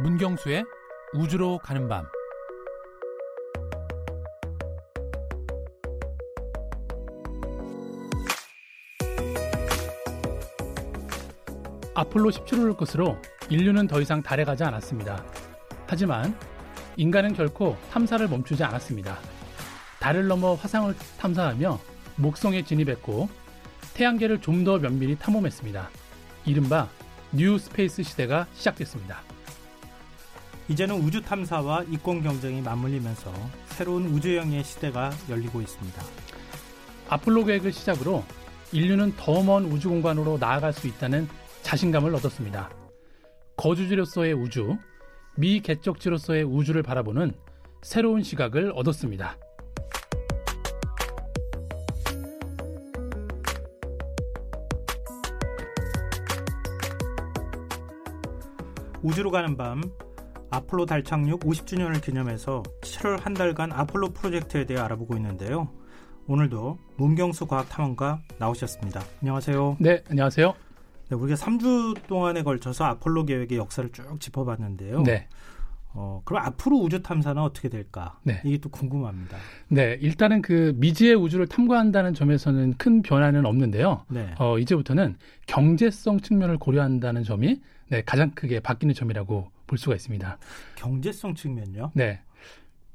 문경수의 0.00 0.64
우주로 1.12 1.58
가는 1.58 1.88
밤 1.88 2.06
아폴로 11.94 12.30
17호를 12.30 12.76
끝으로 12.76 13.16
인류는 13.50 13.88
더 13.88 14.00
이상 14.00 14.22
달에 14.22 14.44
가지 14.44 14.62
않았습니다. 14.62 15.24
하지만 15.88 16.38
인간은 16.96 17.32
결코 17.34 17.76
탐사를 17.90 18.26
멈추지 18.28 18.62
않았습니다. 18.62 19.18
달을 19.98 20.28
넘어 20.28 20.54
화상을 20.54 20.94
탐사하며 21.18 21.78
목성에 22.16 22.62
진입했고 22.62 23.28
태양계를 23.94 24.40
좀 24.40 24.64
더 24.64 24.78
면밀히 24.78 25.16
탐험했습니다. 25.18 25.90
이른바 26.44 26.88
New 27.32 27.58
Space 27.58 28.04
시대가 28.04 28.46
시작됐습니다. 28.54 29.27
이제는 30.68 30.96
우주 30.96 31.22
탐사와 31.22 31.84
이권 31.84 32.22
경쟁이 32.22 32.60
맞물리면서 32.60 33.32
새로운 33.68 34.06
우주여행의 34.06 34.62
시대가 34.64 35.10
열리고 35.28 35.60
있습니다. 35.62 36.02
아폴로 37.08 37.44
계획을 37.44 37.72
시작으로 37.72 38.22
인류는 38.72 39.14
더 39.16 39.42
먼 39.42 39.64
우주 39.64 39.88
공간으로 39.88 40.36
나아갈 40.38 40.74
수 40.74 40.86
있다는 40.86 41.26
자신감을 41.62 42.14
얻었습니다. 42.16 42.70
거주지로서의 43.56 44.34
우주, 44.34 44.76
미개척지로서의 45.36 46.44
우주를 46.44 46.82
바라보는 46.82 47.32
새로운 47.82 48.22
시각을 48.22 48.72
얻었습니다. 48.74 49.38
우주로 59.02 59.30
가는 59.30 59.56
밤 59.56 59.80
아폴로 60.50 60.86
달 60.86 61.02
착륙 61.02 61.40
50주년을 61.40 62.02
기념해서 62.02 62.62
7월 62.82 63.20
한 63.20 63.34
달간 63.34 63.70
아폴로 63.72 64.10
프로젝트에 64.10 64.64
대해 64.64 64.80
알아보고 64.80 65.14
있는데요. 65.16 65.68
오늘도 66.26 66.78
문경수 66.96 67.46
과학탐험가 67.46 68.20
나오셨습니다. 68.38 69.02
안녕하세요. 69.20 69.76
네, 69.80 70.02
안녕하세요. 70.10 70.54
네, 71.10 71.16
우리가 71.16 71.36
3주 71.36 72.06
동안에 72.06 72.42
걸쳐서 72.42 72.84
아폴로 72.84 73.24
계획의 73.24 73.58
역사를 73.58 73.90
쭉 73.92 74.20
짚어봤는데요. 74.20 75.02
네. 75.02 75.26
어, 75.94 76.20
그럼 76.24 76.44
앞으로 76.44 76.76
우주 76.76 77.02
탐사는 77.02 77.40
어떻게 77.42 77.68
될까? 77.68 78.18
네. 78.22 78.40
이게 78.44 78.58
또 78.58 78.68
궁금합니다. 78.68 79.36
네, 79.68 79.98
일단은 80.00 80.42
그 80.42 80.74
미지의 80.76 81.14
우주를 81.14 81.46
탐구한다는 81.46 82.14
점에서는 82.14 82.74
큰 82.76 83.02
변화는 83.02 83.46
없는데요. 83.46 84.04
네. 84.08 84.34
어, 84.38 84.58
이제부터는 84.58 85.16
경제성 85.46 86.20
측면을 86.20 86.58
고려한다는 86.58 87.22
점이 87.22 87.60
네, 87.88 88.02
가장 88.04 88.30
크게 88.32 88.60
바뀌는 88.60 88.94
점이라고 88.94 89.50
볼 89.68 89.78
수가 89.78 89.94
있습니다. 89.94 90.38
경제성 90.74 91.36
측면요? 91.36 91.92
네. 91.94 92.18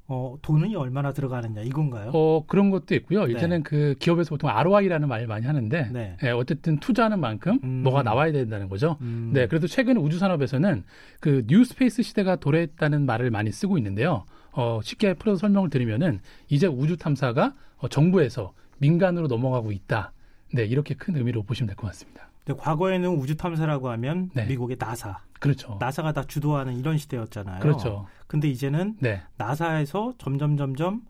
어, 0.08 0.36
돈이 0.42 0.76
얼마나 0.76 1.14
들어가느냐 1.14 1.62
이건가요? 1.62 2.12
어, 2.14 2.44
그런 2.46 2.70
것도 2.72 2.94
있고요. 2.96 3.26
네. 3.26 3.34
이제는 3.34 3.64
그 3.64 3.96
기업에서 4.00 4.32
보통 4.32 4.50
ROI라는 4.50 5.08
말을 5.08 5.28
많이 5.28 5.46
하는데 5.46 5.90
네. 5.94 6.18
예, 6.24 6.30
어쨌든 6.32 6.78
투자하는 6.80 7.22
만큼 7.22 7.58
음. 7.64 7.84
뭐가 7.84 8.04
나와야 8.04 8.34
된다는 8.34 8.68
거죠. 8.68 8.98
음, 9.00 9.32
네, 9.34 9.48
그래도 9.48 9.66
최근 9.66 9.96
우주 9.96 10.20
산업에서는 10.20 10.84
그 11.22 11.46
뉴스페이스 11.48 12.04
시대가 12.04 12.36
도래했다는 12.36 13.06
말을 13.06 13.32
많이 13.32 13.50
쓰고 13.54 13.78
있는데요. 13.78 14.26
어, 14.52 14.82
쉽게 14.84 15.14
풀어서 15.14 15.40
설명을 15.40 15.70
드리면은 15.70 16.20
이제 16.50 16.68
우주 16.68 16.98
탐사가 16.98 17.56
어, 17.78 17.88
정부에서 17.88 18.52
민간으로 18.80 19.28
넘어가고 19.28 19.72
있다. 19.72 20.12
네, 20.54 20.66
이렇게 20.66 20.96
큰 20.96 21.16
의미로 21.16 21.44
보시면 21.44 21.68
될 21.68 21.78
것 21.78 21.88
같습니다. 21.88 22.30
근데 22.46 22.60
과거에는 22.60 23.10
우주 23.10 23.36
탐사라고 23.36 23.90
하면 23.92 24.30
네. 24.34 24.46
미국의 24.46 24.78
나사, 24.80 25.20
그렇죠. 25.40 25.78
나사가 25.80 26.12
다 26.12 26.24
주도하는 26.24 26.78
이런 26.78 26.98
시대였잖아요. 26.98 27.60
그렇죠. 27.62 28.08
근데 28.28 28.50
이제는 28.50 28.98
네, 29.00 29.22
나사에서 29.38 30.14
점점 30.18 30.58
점점 30.58 31.02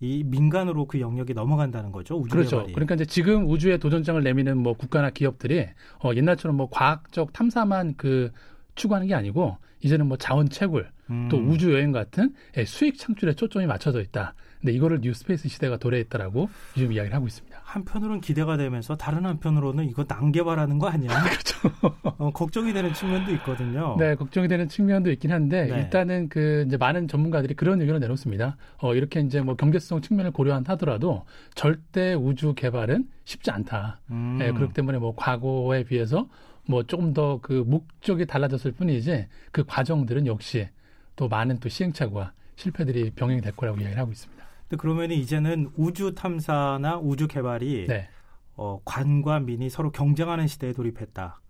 이 0.00 0.24
민간으로 0.24 0.86
그 0.86 0.98
영역이 0.98 1.34
넘어간다는 1.34 1.92
거죠. 1.92 2.16
우주 2.16 2.30
그렇죠. 2.30 2.56
개발이. 2.58 2.72
그러니까 2.72 2.94
이제 2.94 3.04
지금 3.04 3.48
우주에 3.48 3.76
도전장을 3.76 4.22
내미는 4.22 4.56
뭐 4.58 4.72
국가나 4.72 5.10
기업들이 5.10 5.68
어, 6.02 6.12
옛날처럼 6.14 6.56
뭐 6.56 6.68
과학적 6.70 7.32
탐사만 7.32 7.94
그 7.96 8.32
추구하는 8.74 9.06
게 9.08 9.14
아니고 9.14 9.58
이제는 9.82 10.06
뭐 10.06 10.16
자원 10.16 10.48
채굴 10.48 10.90
음. 11.10 11.28
또 11.30 11.36
우주 11.36 11.72
여행 11.74 11.92
같은 11.92 12.34
예, 12.56 12.64
수익 12.64 12.98
창출에 12.98 13.34
초점이 13.34 13.66
맞춰져 13.66 14.00
있다. 14.00 14.34
근데 14.60 14.72
이거를 14.72 15.00
뉴스페이스 15.02 15.48
시대가 15.48 15.76
도래했다라고 15.76 16.48
요즘 16.76 16.92
이야기를 16.92 17.14
하고 17.14 17.26
있습니다. 17.26 17.49
한편으로는 17.70 18.20
기대가 18.20 18.56
되면서 18.56 18.96
다른 18.96 19.24
한편으로는 19.26 19.88
이거 19.88 20.04
난개발하는 20.08 20.78
거 20.78 20.88
아니야? 20.88 21.10
그렇죠. 21.22 21.70
어, 22.18 22.30
걱정이 22.32 22.72
되는 22.72 22.92
측면도 22.92 23.32
있거든요. 23.34 23.96
네, 23.98 24.16
걱정이 24.16 24.48
되는 24.48 24.68
측면도 24.68 25.12
있긴 25.12 25.30
한데 25.30 25.66
네. 25.66 25.78
일단은 25.78 26.28
그 26.28 26.64
이제 26.66 26.76
많은 26.76 27.06
전문가들이 27.06 27.54
그런 27.54 27.80
의견을 27.80 28.00
내놓습니다. 28.00 28.56
어, 28.78 28.94
이렇게 28.94 29.20
이제 29.20 29.40
뭐 29.40 29.54
경제성 29.54 30.00
측면을 30.00 30.32
고려하더라도 30.32 31.24
절대 31.54 32.14
우주 32.14 32.54
개발은 32.54 33.08
쉽지 33.24 33.52
않다. 33.52 34.00
음. 34.10 34.38
예, 34.42 34.50
그렇기 34.50 34.74
때문에 34.74 34.98
뭐 34.98 35.14
과거에 35.14 35.84
비해서 35.84 36.28
뭐 36.66 36.82
조금 36.82 37.12
더 37.14 37.38
그 37.40 37.64
목적이 37.66 38.26
달라졌을 38.26 38.72
뿐이지 38.72 39.26
그 39.52 39.64
과정들은 39.64 40.26
역시 40.26 40.68
또 41.14 41.28
많은 41.28 41.58
또 41.58 41.68
시행착오와 41.68 42.32
실패들이 42.56 43.10
병행이 43.10 43.40
될 43.40 43.52
거라고 43.52 43.78
이야기를 43.78 44.00
하고 44.00 44.10
있습니다. 44.12 44.39
근데 44.70 44.80
그러면 44.80 45.10
이제는 45.10 45.72
우주 45.76 46.14
탐사나 46.14 46.98
우주 46.98 47.26
개발이 47.26 47.86
네. 47.88 48.08
어, 48.54 48.80
관과 48.84 49.40
민이 49.40 49.68
서로 49.68 49.90
경쟁하는 49.90 50.46
시대에 50.46 50.72
돌입했다. 50.72 51.40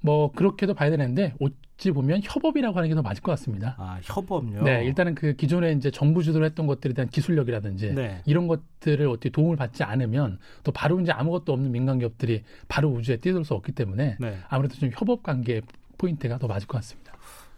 뭐 0.00 0.32
그렇게도 0.32 0.74
봐야 0.74 0.90
되는데 0.90 1.32
어찌 1.38 1.92
보면 1.92 2.22
협업이라고 2.24 2.76
하는 2.76 2.88
게 2.88 2.94
더 2.96 3.02
맞을 3.02 3.22
것 3.22 3.30
같습니다. 3.32 3.76
아, 3.78 4.00
협업요. 4.02 4.62
네, 4.64 4.84
일단은 4.84 5.14
그 5.14 5.34
기존에 5.34 5.70
이제 5.72 5.92
정부 5.92 6.24
주도로 6.24 6.44
했던 6.44 6.66
것들에 6.66 6.92
대한 6.92 7.08
기술력이라든지 7.08 7.94
네. 7.94 8.20
이런 8.26 8.48
것들을 8.48 9.06
어떻게 9.06 9.30
도움을 9.30 9.56
받지 9.56 9.84
않으면 9.84 10.40
또 10.64 10.72
바로 10.72 10.98
이제 10.98 11.12
아무것도 11.12 11.52
없는 11.52 11.70
민간 11.70 12.00
기업들이 12.00 12.42
바로 12.66 12.88
우주에 12.88 13.18
뛰어들 13.18 13.44
수 13.44 13.54
없기 13.54 13.72
때문에 13.72 14.16
네. 14.18 14.38
아무래도 14.48 14.74
좀 14.74 14.90
협업 14.92 15.22
관계 15.22 15.60
포인트가 15.98 16.38
더 16.38 16.48
맞을 16.48 16.66
것 16.66 16.78
같습니다. 16.78 17.12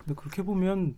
근데 0.04 0.14
그렇게 0.20 0.42
보면 0.42 0.96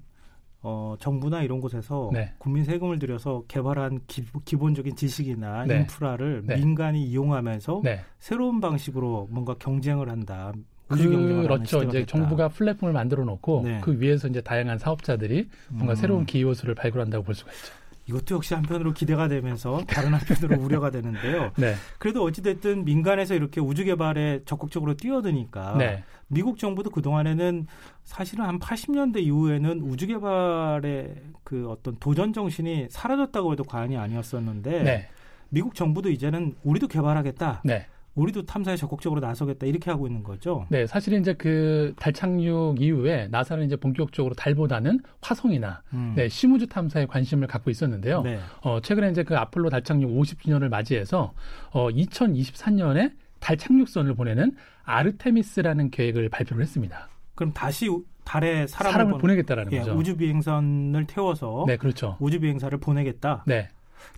어, 0.66 0.97
정부나 0.98 1.42
이런 1.42 1.60
곳에서 1.60 2.10
네. 2.12 2.32
국민 2.38 2.64
세금을 2.64 2.98
들여서 2.98 3.44
개발한 3.48 4.00
기, 4.06 4.56
본적인 4.56 4.97
지식이나 4.97 5.66
네. 5.66 5.80
인프라를 5.80 6.42
네. 6.47 6.56
민간이 6.56 7.04
이용하면서 7.04 7.82
네. 7.84 8.00
새로운 8.19 8.60
방식으로 8.60 9.28
뭔가 9.30 9.54
경쟁을 9.58 10.08
한다. 10.08 10.53
그렇죠. 10.88 11.82
이제 11.82 12.00
됐다. 12.00 12.19
정부가 12.19 12.48
플랫폼을 12.48 12.92
만들어 12.92 13.24
놓고 13.24 13.62
네. 13.64 13.80
그 13.82 13.98
위에서 14.00 14.28
이제 14.28 14.41
다양한 14.41 14.78
사업자들이 14.78 15.48
뭔가 15.69 15.92
음. 15.92 15.97
새로운 15.97 16.26
요소를 16.42 16.74
발굴한다고 16.74 17.24
볼 17.24 17.34
수가 17.34 17.53
있죠. 17.53 17.72
이것도 18.06 18.34
역시 18.37 18.54
한편으로 18.54 18.92
기대가 18.92 19.28
되면서 19.28 19.82
다른 19.87 20.12
한편으로 20.12 20.60
우려가 20.62 20.91
되는데요. 20.91 21.53
네. 21.56 21.75
그래도 21.98 22.22
어찌됐든 22.25 22.84
민간에서 22.84 23.34
이렇게 23.34 23.60
우주 23.60 23.84
개발에 23.84 24.42
적극적으로 24.44 24.94
뛰어드니까 24.94 25.76
네. 25.78 26.04
미국 26.28 26.59
정부도 26.59 26.91
그동안에는 26.91 27.66
사실은 28.04 28.44
한 28.44 28.59
80년대 28.59 29.22
이후에는 29.22 29.81
우주 29.81 30.06
개발의 30.06 31.15
그 31.44 31.69
어떤 31.70 31.97
도전 31.98 32.32
정신이 32.32 32.88
사라졌다고 32.91 33.53
해도 33.53 33.65
과언이 33.65 33.97
아니었었는데 33.97 34.82
네. 34.82 35.09
미국 35.48 35.75
정부도 35.75 36.10
이제는 36.10 36.56
우리도 36.62 36.88
개발하겠다. 36.88 37.62
네. 37.65 37.86
우리도 38.14 38.47
탐사에 38.47 38.76
적극적으로 38.76 39.20
나서겠다. 39.20 39.66
이렇게 39.66 39.91
하고 39.91 40.06
있는 40.06 40.22
거죠. 40.22 40.66
네, 40.69 40.86
사실 40.86 41.14
이제 41.14 41.32
그 41.34 41.92
달 41.98 42.12
착륙 42.12 42.80
이후에 42.80 43.28
나사는 43.30 43.64
이제 43.66 43.76
본격적으로 43.76 44.34
달보다는 44.34 45.00
화성이나 45.20 45.82
음. 45.92 46.12
네, 46.16 46.28
심우주 46.28 46.69
탐사에 46.69 47.06
관심을 47.06 47.47
갖고 47.48 47.70
있었는데요. 47.70 48.22
네. 48.22 48.38
어, 48.62 48.80
최근에 48.80 49.10
이제 49.10 49.22
그 49.24 49.36
아폴로 49.36 49.69
달 49.70 49.82
착륙 49.82 50.10
50주년을 50.10 50.69
맞이해서 50.69 51.32
어, 51.72 51.88
2023년에 51.91 53.12
달 53.41 53.56
착륙선을 53.56 54.14
보내는 54.14 54.53
아르테미스라는 54.84 55.91
계획을 55.91 56.28
발표를 56.28 56.62
했습니다. 56.62 57.09
그럼 57.34 57.53
다시 57.53 57.89
우- 57.89 58.04
달에 58.24 58.66
사람을, 58.66 58.92
사람을 58.92 59.12
보내- 59.12 59.21
보내겠다라는 59.21 59.72
예, 59.72 59.78
거죠. 59.80 59.92
우주 59.92 60.16
비행선을 60.16 61.06
태워서 61.06 61.65
네, 61.66 61.77
그렇죠. 61.77 62.16
우주 62.21 62.41
비행사를 62.41 62.77
보내겠다. 62.78 63.42
네. 63.47 63.68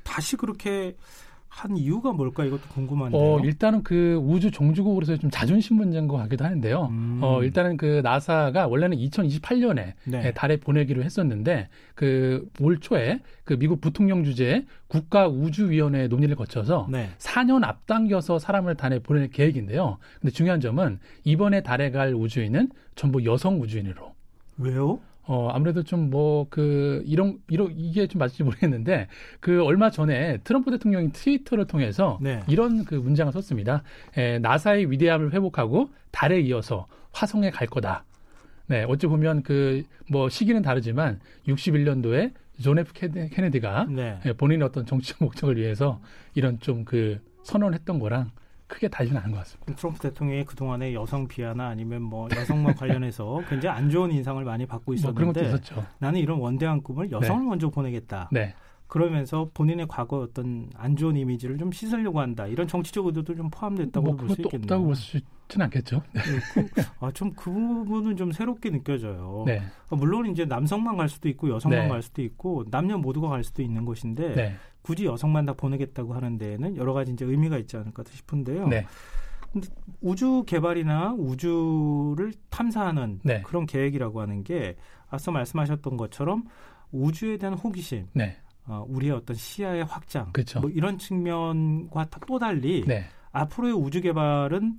다시 0.04 0.36
그렇게 0.36 0.94
한 1.56 1.76
이유가 1.76 2.12
뭘까 2.12 2.44
이것도 2.44 2.62
궁금한데요. 2.68 3.20
어, 3.20 3.40
일단은 3.40 3.82
그 3.82 4.16
우주 4.22 4.50
종주국으로서 4.50 5.16
좀 5.16 5.30
자존심 5.30 5.76
문제인 5.76 6.06
것 6.06 6.18
같기도 6.18 6.44
하는데요. 6.44 6.88
음. 6.90 7.20
어, 7.22 7.42
일단은 7.42 7.78
그 7.78 8.00
나사가 8.04 8.66
원래는 8.66 8.98
2028년에 8.98 9.94
네. 10.04 10.32
달에 10.34 10.58
보내기로 10.58 11.02
했었는데 11.02 11.68
그 11.94 12.46
올 12.60 12.80
초에 12.80 13.20
그 13.44 13.58
미국 13.58 13.80
부통령 13.80 14.24
주재의 14.24 14.66
국가 14.88 15.28
우주위원회 15.28 16.08
논의를 16.08 16.36
거쳐서 16.36 16.88
네. 16.90 17.10
4년 17.18 17.64
앞당겨서 17.64 18.38
사람을 18.38 18.76
달에 18.76 18.98
보낼 18.98 19.28
계획인데요. 19.28 19.98
근데 20.20 20.32
중요한 20.32 20.60
점은 20.60 20.98
이번에 21.24 21.62
달에 21.62 21.90
갈 21.90 22.14
우주인은 22.14 22.70
전부 22.94 23.24
여성 23.24 23.60
우주인으로 23.60 24.14
왜요? 24.58 25.00
어, 25.26 25.48
아무래도 25.52 25.82
좀 25.82 26.10
뭐 26.10 26.46
그 26.50 27.02
이런 27.06 27.38
이런 27.48 27.72
이게 27.76 28.06
좀 28.06 28.20
맞을지 28.20 28.42
모르겠는데 28.44 29.08
그 29.40 29.62
얼마 29.64 29.90
전에 29.90 30.38
트럼프 30.44 30.70
대통령이 30.70 31.12
트위터를 31.12 31.66
통해서 31.66 32.18
네. 32.22 32.42
이런 32.48 32.84
그 32.84 32.94
문장을 32.94 33.32
썼습니다. 33.32 33.82
에, 34.16 34.38
나사의 34.38 34.90
위대함을 34.90 35.32
회복하고 35.32 35.90
달에 36.12 36.40
이어서 36.40 36.86
화성에 37.12 37.50
갈 37.50 37.66
거다. 37.66 38.04
네, 38.68 38.84
어찌 38.88 39.06
보면 39.06 39.42
그 39.42 39.82
뭐 40.08 40.28
시기는 40.28 40.62
다르지만 40.62 41.18
61년도에 41.48 42.32
존 42.62 42.78
F 42.78 42.92
케네디가 42.94 43.86
네. 43.90 44.18
예, 44.24 44.32
본인의 44.32 44.64
어떤 44.66 44.86
정치적 44.86 45.18
목적을 45.20 45.56
위해서 45.56 46.00
이런 46.34 46.60
좀 46.60 46.84
그 46.84 47.18
선언했던 47.42 47.98
거랑 47.98 48.30
크게 48.66 48.88
다르지는 48.88 49.20
않은 49.22 49.32
것 49.32 49.38
같습니다. 49.38 49.74
트럼프 49.74 50.00
대통령이 50.00 50.44
그동안에 50.44 50.92
여성 50.94 51.28
비하나 51.28 51.68
아니면 51.68 52.02
뭐 52.02 52.28
여성과 52.34 52.74
관련해서 52.74 53.40
굉장히 53.48 53.78
안 53.78 53.90
좋은 53.90 54.10
인상을 54.10 54.42
많이 54.44 54.66
받고 54.66 54.94
뭐 55.02 55.12
그런 55.12 55.32
것도 55.32 55.40
있었는데 55.40 55.46
있었죠. 55.48 55.86
나는 55.98 56.20
이런 56.20 56.38
원대한 56.38 56.82
꿈을 56.82 57.10
여성을 57.10 57.44
먼저 57.44 57.68
보내겠다. 57.70 58.28
네, 58.32 58.54
그러면서 58.88 59.50
본인의 59.52 59.86
과거 59.88 60.18
어떤 60.18 60.70
안 60.76 60.94
좋은 60.96 61.16
이미지를 61.16 61.58
좀 61.58 61.72
씻으려고 61.72 62.20
한다. 62.20 62.46
이런 62.46 62.68
정치적 62.68 63.06
의도도 63.06 63.34
좀 63.34 63.50
포함됐다고 63.50 64.06
뭐 64.06 64.16
볼수 64.16 64.36
그것도 64.36 64.48
있겠네요. 64.48 64.64
없다고 64.64 64.84
볼 64.84 64.94
수 64.96 65.16
있지는 65.16 65.64
않겠죠. 65.66 66.02
아, 67.00 67.10
좀 67.12 67.32
그 67.36 67.50
부분은 67.50 68.16
좀 68.16 68.32
새롭게 68.32 68.70
느껴져요. 68.70 69.42
네, 69.46 69.60
어, 69.90 69.96
물론 69.96 70.26
이제 70.26 70.44
남성만 70.44 70.96
갈 70.96 71.08
수도 71.08 71.28
있고 71.28 71.50
여성만 71.50 71.82
네. 71.82 71.88
갈 71.88 72.02
수도 72.02 72.22
있고 72.22 72.64
남녀 72.70 72.96
모두가 72.98 73.28
갈 73.28 73.42
수도 73.44 73.62
있는 73.62 73.84
것인데 73.84 74.34
네, 74.34 74.54
굳이 74.82 75.04
여성만 75.04 75.46
다 75.46 75.52
보내겠다고 75.52 76.14
하는 76.14 76.38
데에는 76.38 76.76
여러 76.76 76.92
가지 76.92 77.12
이제 77.12 77.24
의미가 77.24 77.58
있지 77.58 77.76
않을까 77.76 78.04
싶은데요. 78.08 78.68
네, 78.68 78.86
우주 80.00 80.44
개발이나 80.46 81.14
우주를 81.18 82.32
탐사하는 82.50 83.20
네. 83.24 83.42
그런 83.42 83.66
계획이라고 83.66 84.20
하는 84.20 84.44
게 84.44 84.76
앞서 85.08 85.30
말씀하셨던 85.32 85.96
것처럼 85.96 86.44
우주에 86.92 87.36
대한 87.36 87.54
호기심, 87.54 88.08
네, 88.12 88.36
어, 88.66 88.84
우리의 88.88 89.12
어떤 89.12 89.36
시야의 89.36 89.84
확장, 89.84 90.32
그렇죠. 90.32 90.60
뭐 90.60 90.70
이런 90.70 90.98
측면과 90.98 92.08
또 92.26 92.38
달리 92.38 92.84
네, 92.86 93.04
앞으로의 93.32 93.74
우주 93.74 94.00
개발은 94.00 94.78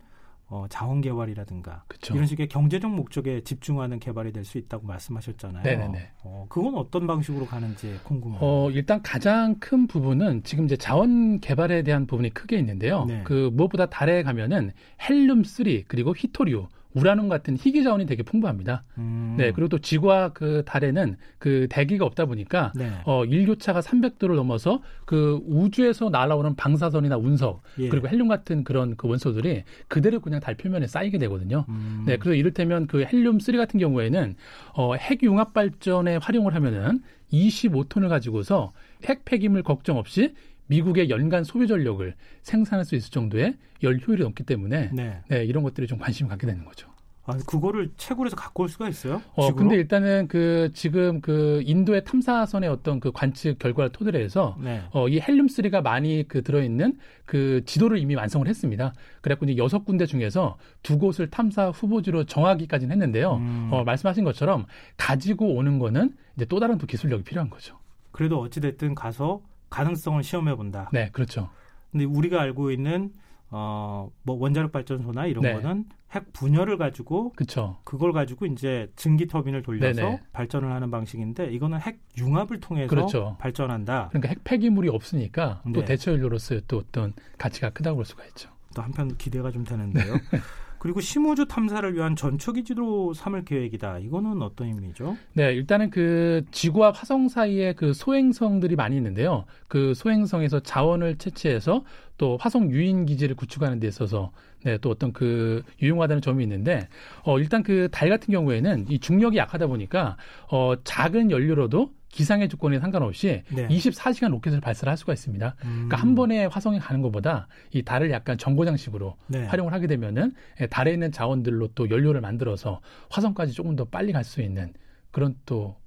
어, 0.49 0.65
자원 0.69 1.01
개발이라든가 1.01 1.83
그렇죠. 1.87 2.13
이런 2.13 2.25
식의 2.25 2.47
경제적 2.47 2.89
목적에 2.89 3.41
집중하는 3.41 3.99
개발이 3.99 4.31
될 4.31 4.45
수 4.45 4.57
있다고 4.57 4.87
말씀하셨잖아요. 4.87 5.61
네네네. 5.63 6.11
어, 6.23 6.45
그건 6.47 6.75
어떤 6.75 7.05
방식으로 7.05 7.45
가는지 7.45 7.99
궁금해요. 8.03 8.39
어, 8.41 8.69
일단 8.71 9.01
가장 9.01 9.55
큰 9.59 9.87
부분은 9.87 10.43
지금 10.43 10.63
이제 10.63 10.77
자원 10.77 11.41
개발에 11.41 11.83
대한 11.83 12.07
부분이 12.07 12.29
크게 12.33 12.57
있는데요. 12.59 13.03
네. 13.05 13.21
그 13.25 13.49
무엇보다 13.53 13.87
달에 13.87 14.23
가면은 14.23 14.71
헬륨 15.01 15.43
3 15.43 15.65
그리고 15.87 16.15
히토리우 16.15 16.67
우라늄 16.97 17.29
같은 17.29 17.57
희귀 17.57 17.83
자원이 17.83 18.05
되게 18.05 18.23
풍부합니다. 18.23 18.83
음, 18.97 19.35
네, 19.37 19.51
그리고 19.51 19.69
또 19.69 19.79
지구와 19.79 20.29
그 20.29 20.63
달에는 20.65 21.17
그 21.39 21.67
대기가 21.69 22.05
없다 22.05 22.25
보니까 22.25 22.71
네. 22.75 22.91
어, 23.05 23.25
일교차가 23.25 23.81
300도를 23.81 24.35
넘어서 24.35 24.81
그 25.05 25.41
우주에서 25.47 26.09
날아오는 26.09 26.55
방사선이나 26.55 27.17
운석 27.17 27.61
예. 27.79 27.89
그리고 27.89 28.07
헬륨 28.07 28.27
같은 28.27 28.63
그런 28.63 28.95
그 28.95 29.07
원소들이 29.07 29.63
그대로 29.87 30.19
그냥 30.19 30.39
달 30.39 30.55
표면에 30.55 30.87
쌓이게 30.87 31.17
되거든요. 31.17 31.65
음, 31.69 32.03
네, 32.05 32.17
그래서 32.17 32.35
이를테면 32.35 32.87
그 32.87 33.03
헬륨 33.03 33.39
3 33.39 33.57
같은 33.57 33.79
경우에는 33.79 34.35
어, 34.73 34.95
핵 34.95 35.23
융합 35.23 35.53
발전에 35.53 36.17
활용을 36.17 36.55
하면은 36.55 37.01
25톤을 37.31 38.09
가지고서 38.09 38.73
핵 39.05 39.25
폐기물 39.25 39.63
걱정 39.63 39.97
없이 39.97 40.33
미국의 40.67 41.09
연간 41.09 41.43
소비 41.43 41.67
전력을 41.67 42.13
생산할 42.41 42.85
수 42.85 42.95
있을 42.95 43.11
정도의 43.11 43.55
열 43.83 43.99
효율이 43.99 44.23
넘기 44.23 44.43
때문에 44.43 44.91
네. 44.93 45.21
네, 45.27 45.45
이런 45.45 45.63
것들이 45.63 45.87
좀 45.87 45.97
관심을 45.97 46.29
갖게 46.29 46.47
되는 46.47 46.65
거죠. 46.65 46.89
아, 47.29 47.37
그거를 47.45 47.91
채굴해서 47.97 48.37
갖고 48.37 48.63
올 48.63 48.69
수가 48.69 48.87
있어요? 48.87 49.21
어, 49.33 49.47
지구로? 49.47 49.55
근데 49.55 49.75
일단은 49.75 50.29
그 50.29 50.71
지금 50.73 51.19
그 51.19 51.61
인도의 51.65 52.05
탐사선의 52.05 52.69
어떤 52.69 53.01
그 53.01 53.11
관측 53.11 53.59
결과를 53.59 53.91
토대로 53.91 54.17
해서 54.17 54.57
네. 54.61 54.81
어, 54.91 55.09
이 55.09 55.19
헬륨 55.19 55.47
3가 55.47 55.81
많이 55.81 56.23
그 56.25 56.41
들어 56.41 56.63
있는 56.63 56.97
그 57.25 57.63
지도를 57.65 57.97
이미 57.97 58.15
완성을 58.15 58.47
했습니다. 58.47 58.93
그래갖고 59.19 59.45
이제 59.45 59.57
여섯 59.57 59.83
군데 59.83 60.05
중에서 60.05 60.57
두 60.83 60.97
곳을 60.97 61.29
탐사 61.29 61.69
후보지로 61.69 62.23
정하기까지는 62.23 62.93
했는데요. 62.93 63.35
음. 63.35 63.69
어, 63.73 63.83
말씀하신 63.83 64.23
것처럼 64.23 64.65
가지고 64.95 65.53
오는 65.53 65.79
거는 65.79 66.15
이제 66.37 66.45
또 66.45 66.61
다른 66.61 66.77
또 66.77 66.87
기술력이 66.87 67.25
필요한 67.25 67.49
거죠. 67.49 67.77
그래도 68.13 68.39
어찌 68.39 68.61
됐든 68.61 68.95
가서 68.95 69.41
가능성을 69.69 70.21
시험해 70.23 70.55
본다. 70.55 70.89
네, 70.93 71.09
그렇죠. 71.11 71.49
근데 71.91 72.05
우리가 72.05 72.41
알고 72.41 72.71
있는 72.71 73.11
어, 73.49 74.11
뭐 74.23 74.35
원자력 74.37 74.71
발전소나 74.71 75.25
이런 75.27 75.43
네. 75.43 75.53
거는 75.53 75.85
핵 76.11 76.31
분열을 76.33 76.77
가지고 76.77 77.33
그렇죠. 77.33 77.77
그걸 77.83 78.13
가지고 78.13 78.45
이제 78.45 78.91
증기 78.95 79.27
터빈을 79.27 79.61
돌려서 79.61 80.01
네네. 80.01 80.21
발전을 80.31 80.71
하는 80.71 80.89
방식인데 80.91 81.51
이거는 81.51 81.79
핵 81.81 81.99
융합을 82.17 82.59
통해서 82.59 82.89
그렇죠. 82.89 83.37
발전한다. 83.39 84.09
그러니까 84.09 84.29
핵 84.29 84.43
폐기물이 84.43 84.89
없으니까 84.89 85.61
또 85.73 85.81
네. 85.81 85.85
대체 85.85 86.11
연료로서의 86.11 86.63
또 86.67 86.77
어떤 86.77 87.13
가치가 87.37 87.69
크다고 87.69 87.97
볼 87.97 88.05
수가 88.05 88.25
있죠. 88.27 88.49
또 88.75 88.81
한편 88.81 89.15
기대가 89.17 89.51
좀 89.51 89.63
되는데요. 89.63 90.13
그리고 90.79 91.01
심우주 91.01 91.47
탐사를 91.47 91.93
위한 91.95 92.15
전초기지로 92.15 93.13
삼을 93.13 93.45
계획이다. 93.45 93.99
이거는 93.99 94.41
어떤 94.41 94.67
의미죠? 94.67 95.17
네, 95.33 95.53
일단은 95.53 95.89
그 95.89 96.43
지구와 96.51 96.91
화성 96.91 97.29
사이에 97.29 97.73
그 97.73 97.93
소행성들이 97.93 98.75
많이 98.75 98.95
있는데요. 98.97 99.45
그 99.67 99.93
소행성에서 99.93 100.59
자원을 100.61 101.17
채취해서 101.17 101.83
또 102.17 102.37
화성 102.39 102.71
유인 102.71 103.05
기지를 103.05 103.35
구축하는 103.35 103.79
데 103.79 103.87
있어서 103.87 104.31
네, 104.63 104.77
또 104.79 104.89
어떤 104.89 105.13
그 105.13 105.61
유용하다는 105.81 106.21
점이 106.21 106.43
있는데 106.43 106.87
어 107.23 107.39
일단 107.39 107.63
그 107.63 107.87
달 107.91 108.09
같은 108.09 108.31
경우에는 108.31 108.85
이 108.89 108.99
중력이 108.99 109.37
약하다 109.37 109.67
보니까 109.67 110.17
어 110.51 110.73
작은 110.83 111.31
연료로도 111.31 111.91
기상의 112.17 112.49
조건에 112.49 112.79
상관없이 112.79 113.43
네. 113.53 113.67
24시간 113.67 114.31
로켓을 114.31 114.59
발사할 114.59 114.97
수가 114.97 115.13
있습니다. 115.13 115.55
음, 115.65 115.69
그러니까 115.69 115.97
한 115.97 116.15
번에 116.15 116.45
화성에 116.45 116.79
가는 116.79 117.03
것보다 117.03 117.47
이 117.71 117.83
달을 117.83 118.09
약간 118.09 118.39
정거장식으로 118.39 119.15
네. 119.27 119.45
활용을 119.45 119.71
하게 119.71 119.85
되면은 119.85 120.33
예, 120.61 120.65
달에 120.65 120.93
있는 120.93 121.11
자원들로 121.11 121.69
또 121.75 121.87
연료를 121.91 122.21
만들어서 122.21 122.81
화성까지 123.11 123.53
조금 123.53 123.75
더 123.75 123.85
빨리 123.85 124.11
갈 124.11 124.23
수 124.23 124.41
있는 124.41 124.73
그런 125.11 125.35
또 125.45 125.77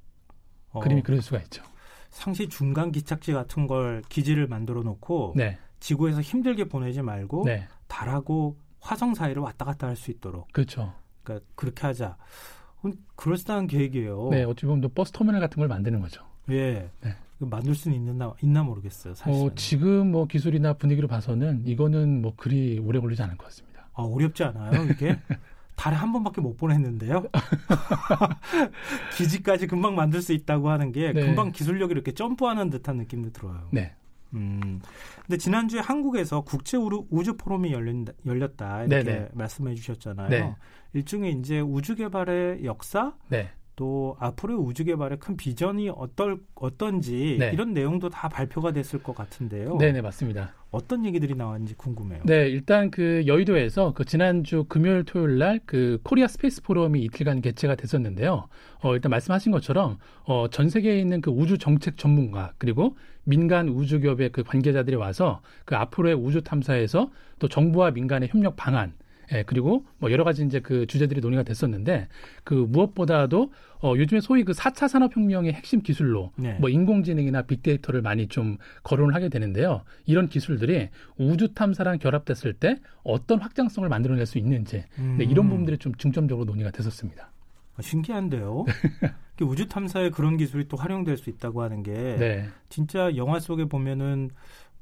어, 0.71 0.79
그림이 0.79 1.03
그릴 1.03 1.21
수가 1.21 1.41
있죠. 1.41 1.65
상시 2.11 2.49
중간 2.49 2.93
기착지 2.93 3.33
같은 3.33 3.67
걸 3.67 4.03
기지를 4.09 4.47
만들어 4.47 4.83
놓고 4.83 5.35
네, 5.37 5.59
지구에서 5.81 6.21
힘들게 6.21 6.65
보내지 6.67 7.03
말고 7.03 7.43
네, 7.45 7.67
달하고 7.89 8.57
화성 8.79 9.15
사이를 9.15 9.43
왔다 9.43 9.65
갔다 9.65 9.89
할 9.89 9.97
수 9.97 10.13
있도록 10.13 10.53
그렇죠. 10.53 10.95
그러니까 11.25 11.45
그렇게 11.57 11.87
하자. 11.87 12.17
음, 12.85 12.93
그럴싸한 13.17 13.67
계획이에요. 13.67 14.29
네, 14.31 14.45
어찌 14.45 14.67
보면 14.67 14.81
또 14.81 14.89
버스 14.89 15.13
터미널 15.13 15.41
같은 15.41 15.59
걸 15.59 15.69
만드는 15.69 16.01
거죠. 16.01 16.25
예. 16.51 16.91
네. 17.03 17.15
만들 17.39 17.75
수는 17.75 17.97
있나 17.97 18.35
있나 18.43 18.63
모르겠어요. 18.63 19.15
사실. 19.15 19.33
어, 19.33 19.51
지금 19.55 20.11
뭐 20.13 20.27
기술이나 20.27 20.75
분위기로 20.75 21.09
봐서는 21.09 21.63
이거는 21.67 22.21
뭐 22.21 22.35
그리 22.37 22.79
오래 22.79 23.01
걸리지 23.01 23.23
않을 23.23 23.37
것 23.37 23.45
같습니다. 23.47 23.89
아, 23.95 24.03
어렵지 24.03 24.45
않아요, 24.45 24.85
이게? 24.85 25.19
달에 25.75 25.97
한 25.97 26.13
번밖에 26.13 26.43
못 26.43 26.59
보냈는데요. 26.59 27.25
기지까지 29.17 29.67
금방 29.67 29.95
만들 29.95 30.21
수 30.21 30.35
있다고 30.35 30.69
하는 30.69 30.93
게 30.93 31.15
네. 31.15 31.25
금방 31.25 31.53
기술력이 31.53 31.93
이렇게 31.93 32.13
점프하는 32.13 32.69
듯한 32.69 32.99
느낌도 32.99 33.33
들어요. 33.33 33.69
네, 33.71 33.95
음. 34.35 34.81
근데 35.27 35.37
지난주에 35.37 35.81
한국에서 35.81 36.43
국제 36.43 36.77
우주, 36.77 37.37
포럼이 37.37 37.73
열린다, 37.73 38.13
열렸다 38.27 38.85
이렇게 38.85 39.05
네네. 39.05 39.29
말씀해 39.33 39.75
주셨잖아요. 39.75 40.29
네. 40.29 40.57
일종의 40.93 41.33
이제 41.35 41.61
우주 41.61 41.95
개발의 41.95 42.65
역사 42.65 43.15
네, 43.29 43.51
또 43.81 44.15
앞으로의 44.19 44.61
우주 44.61 44.85
개발의 44.85 45.19
큰 45.21 45.39
비전이 45.39 45.89
어떨 45.89 46.39
어떤지 46.55 47.39
네. 47.41 47.51
이런 47.55 47.73
내용도 47.73 48.11
다 48.11 48.29
발표가 48.29 48.73
됐을 48.73 49.03
것 49.03 49.15
같은데요. 49.15 49.79
네, 49.79 49.91
네 49.91 50.03
맞습니다. 50.03 50.53
어떤 50.71 51.07
얘기들이 51.07 51.35
나왔는지 51.35 51.75
궁금해요. 51.75 52.21
네, 52.27 52.51
일단 52.51 52.91
그 52.91 53.25
여의도에서 53.27 53.95
그 53.95 54.05
지난주 54.05 54.67
금요일 54.69 55.05
토요일 55.05 55.39
날 55.39 55.61
그 55.65 55.99
코리아 56.03 56.27
스페이스 56.27 56.63
포럼이 56.63 57.01
이틀간 57.05 57.41
개최가 57.41 57.77
됐었는데요. 57.77 58.49
어, 58.83 58.95
일단 58.95 59.09
말씀하신 59.11 59.53
것처럼 59.53 59.99
어, 60.25 60.49
전 60.51 60.69
세계에 60.69 60.99
있는 60.99 61.21
그 61.21 61.31
우주 61.31 61.59
정책 61.59 61.97
전문가 61.97 62.53
그리고 62.59 62.97
민간 63.25 63.69
우주 63.69 64.01
기업의 64.01 64.31
그 64.33 64.43
관계자들이 64.43 64.97
와서 64.97 65.43
그 65.65 65.77
앞으로의 65.77 66.17
우주 66.17 66.43
탐사에서 66.43 67.11
또 67.39 67.49
정부와 67.49 67.93
민간의 67.93 68.29
협력 68.31 68.57
방안 68.57 68.93
예, 69.33 69.45
그리고 69.45 69.85
뭐 69.99 70.11
여러 70.11 70.25
가지 70.25 70.45
이제 70.45 70.61
그 70.61 70.87
주제들이 70.87 71.21
논의가 71.21 71.43
됐었는데 71.43 72.09
그 72.45 72.55
무엇보다도 72.55 73.53
어, 73.83 73.95
요즘에 73.97 74.21
소위 74.21 74.45
그 74.45 74.53
4차 74.53 74.89
산업혁명의 74.89 75.53
핵심 75.53 75.83
기술로 75.83 76.33
네. 76.37 76.55
뭐 76.61 76.69
인공지능이나 76.69 77.43
빅데이터를 77.43 78.03
많이 78.03 78.29
좀 78.29 78.59
거론을 78.83 79.15
하게 79.15 79.29
되는데요. 79.29 79.83
이런 80.05 80.29
기술들이 80.29 80.89
우주 81.17 81.55
탐사랑 81.55 81.99
결합됐을 81.99 82.55
때 82.55 82.81
어떤 83.03 83.41
확장성을 83.41 83.89
만들어낼 83.89 84.27
수 84.27 84.39
있는지 84.39 84.85
음. 84.99 85.17
네, 85.19 85.25
이런 85.25 85.49
부분들이 85.49 85.79
좀 85.79 85.95
중점적으로 85.95 86.45
논의가 86.45 86.71
됐었습니다. 86.71 87.31
아, 87.77 87.83
신기한데요. 87.83 88.65
우주 89.43 89.69
탐사에 89.69 90.11
그런 90.11 90.37
기술이 90.37 90.69
또 90.69 90.77
활용될 90.77 91.17
수 91.17 91.31
있다고 91.31 91.63
하는 91.63 91.83
게 91.83 91.93
네, 91.93 92.49
진짜 92.69 93.17
영화 93.17 93.41
속에 93.41 93.65
보면은 93.65 94.31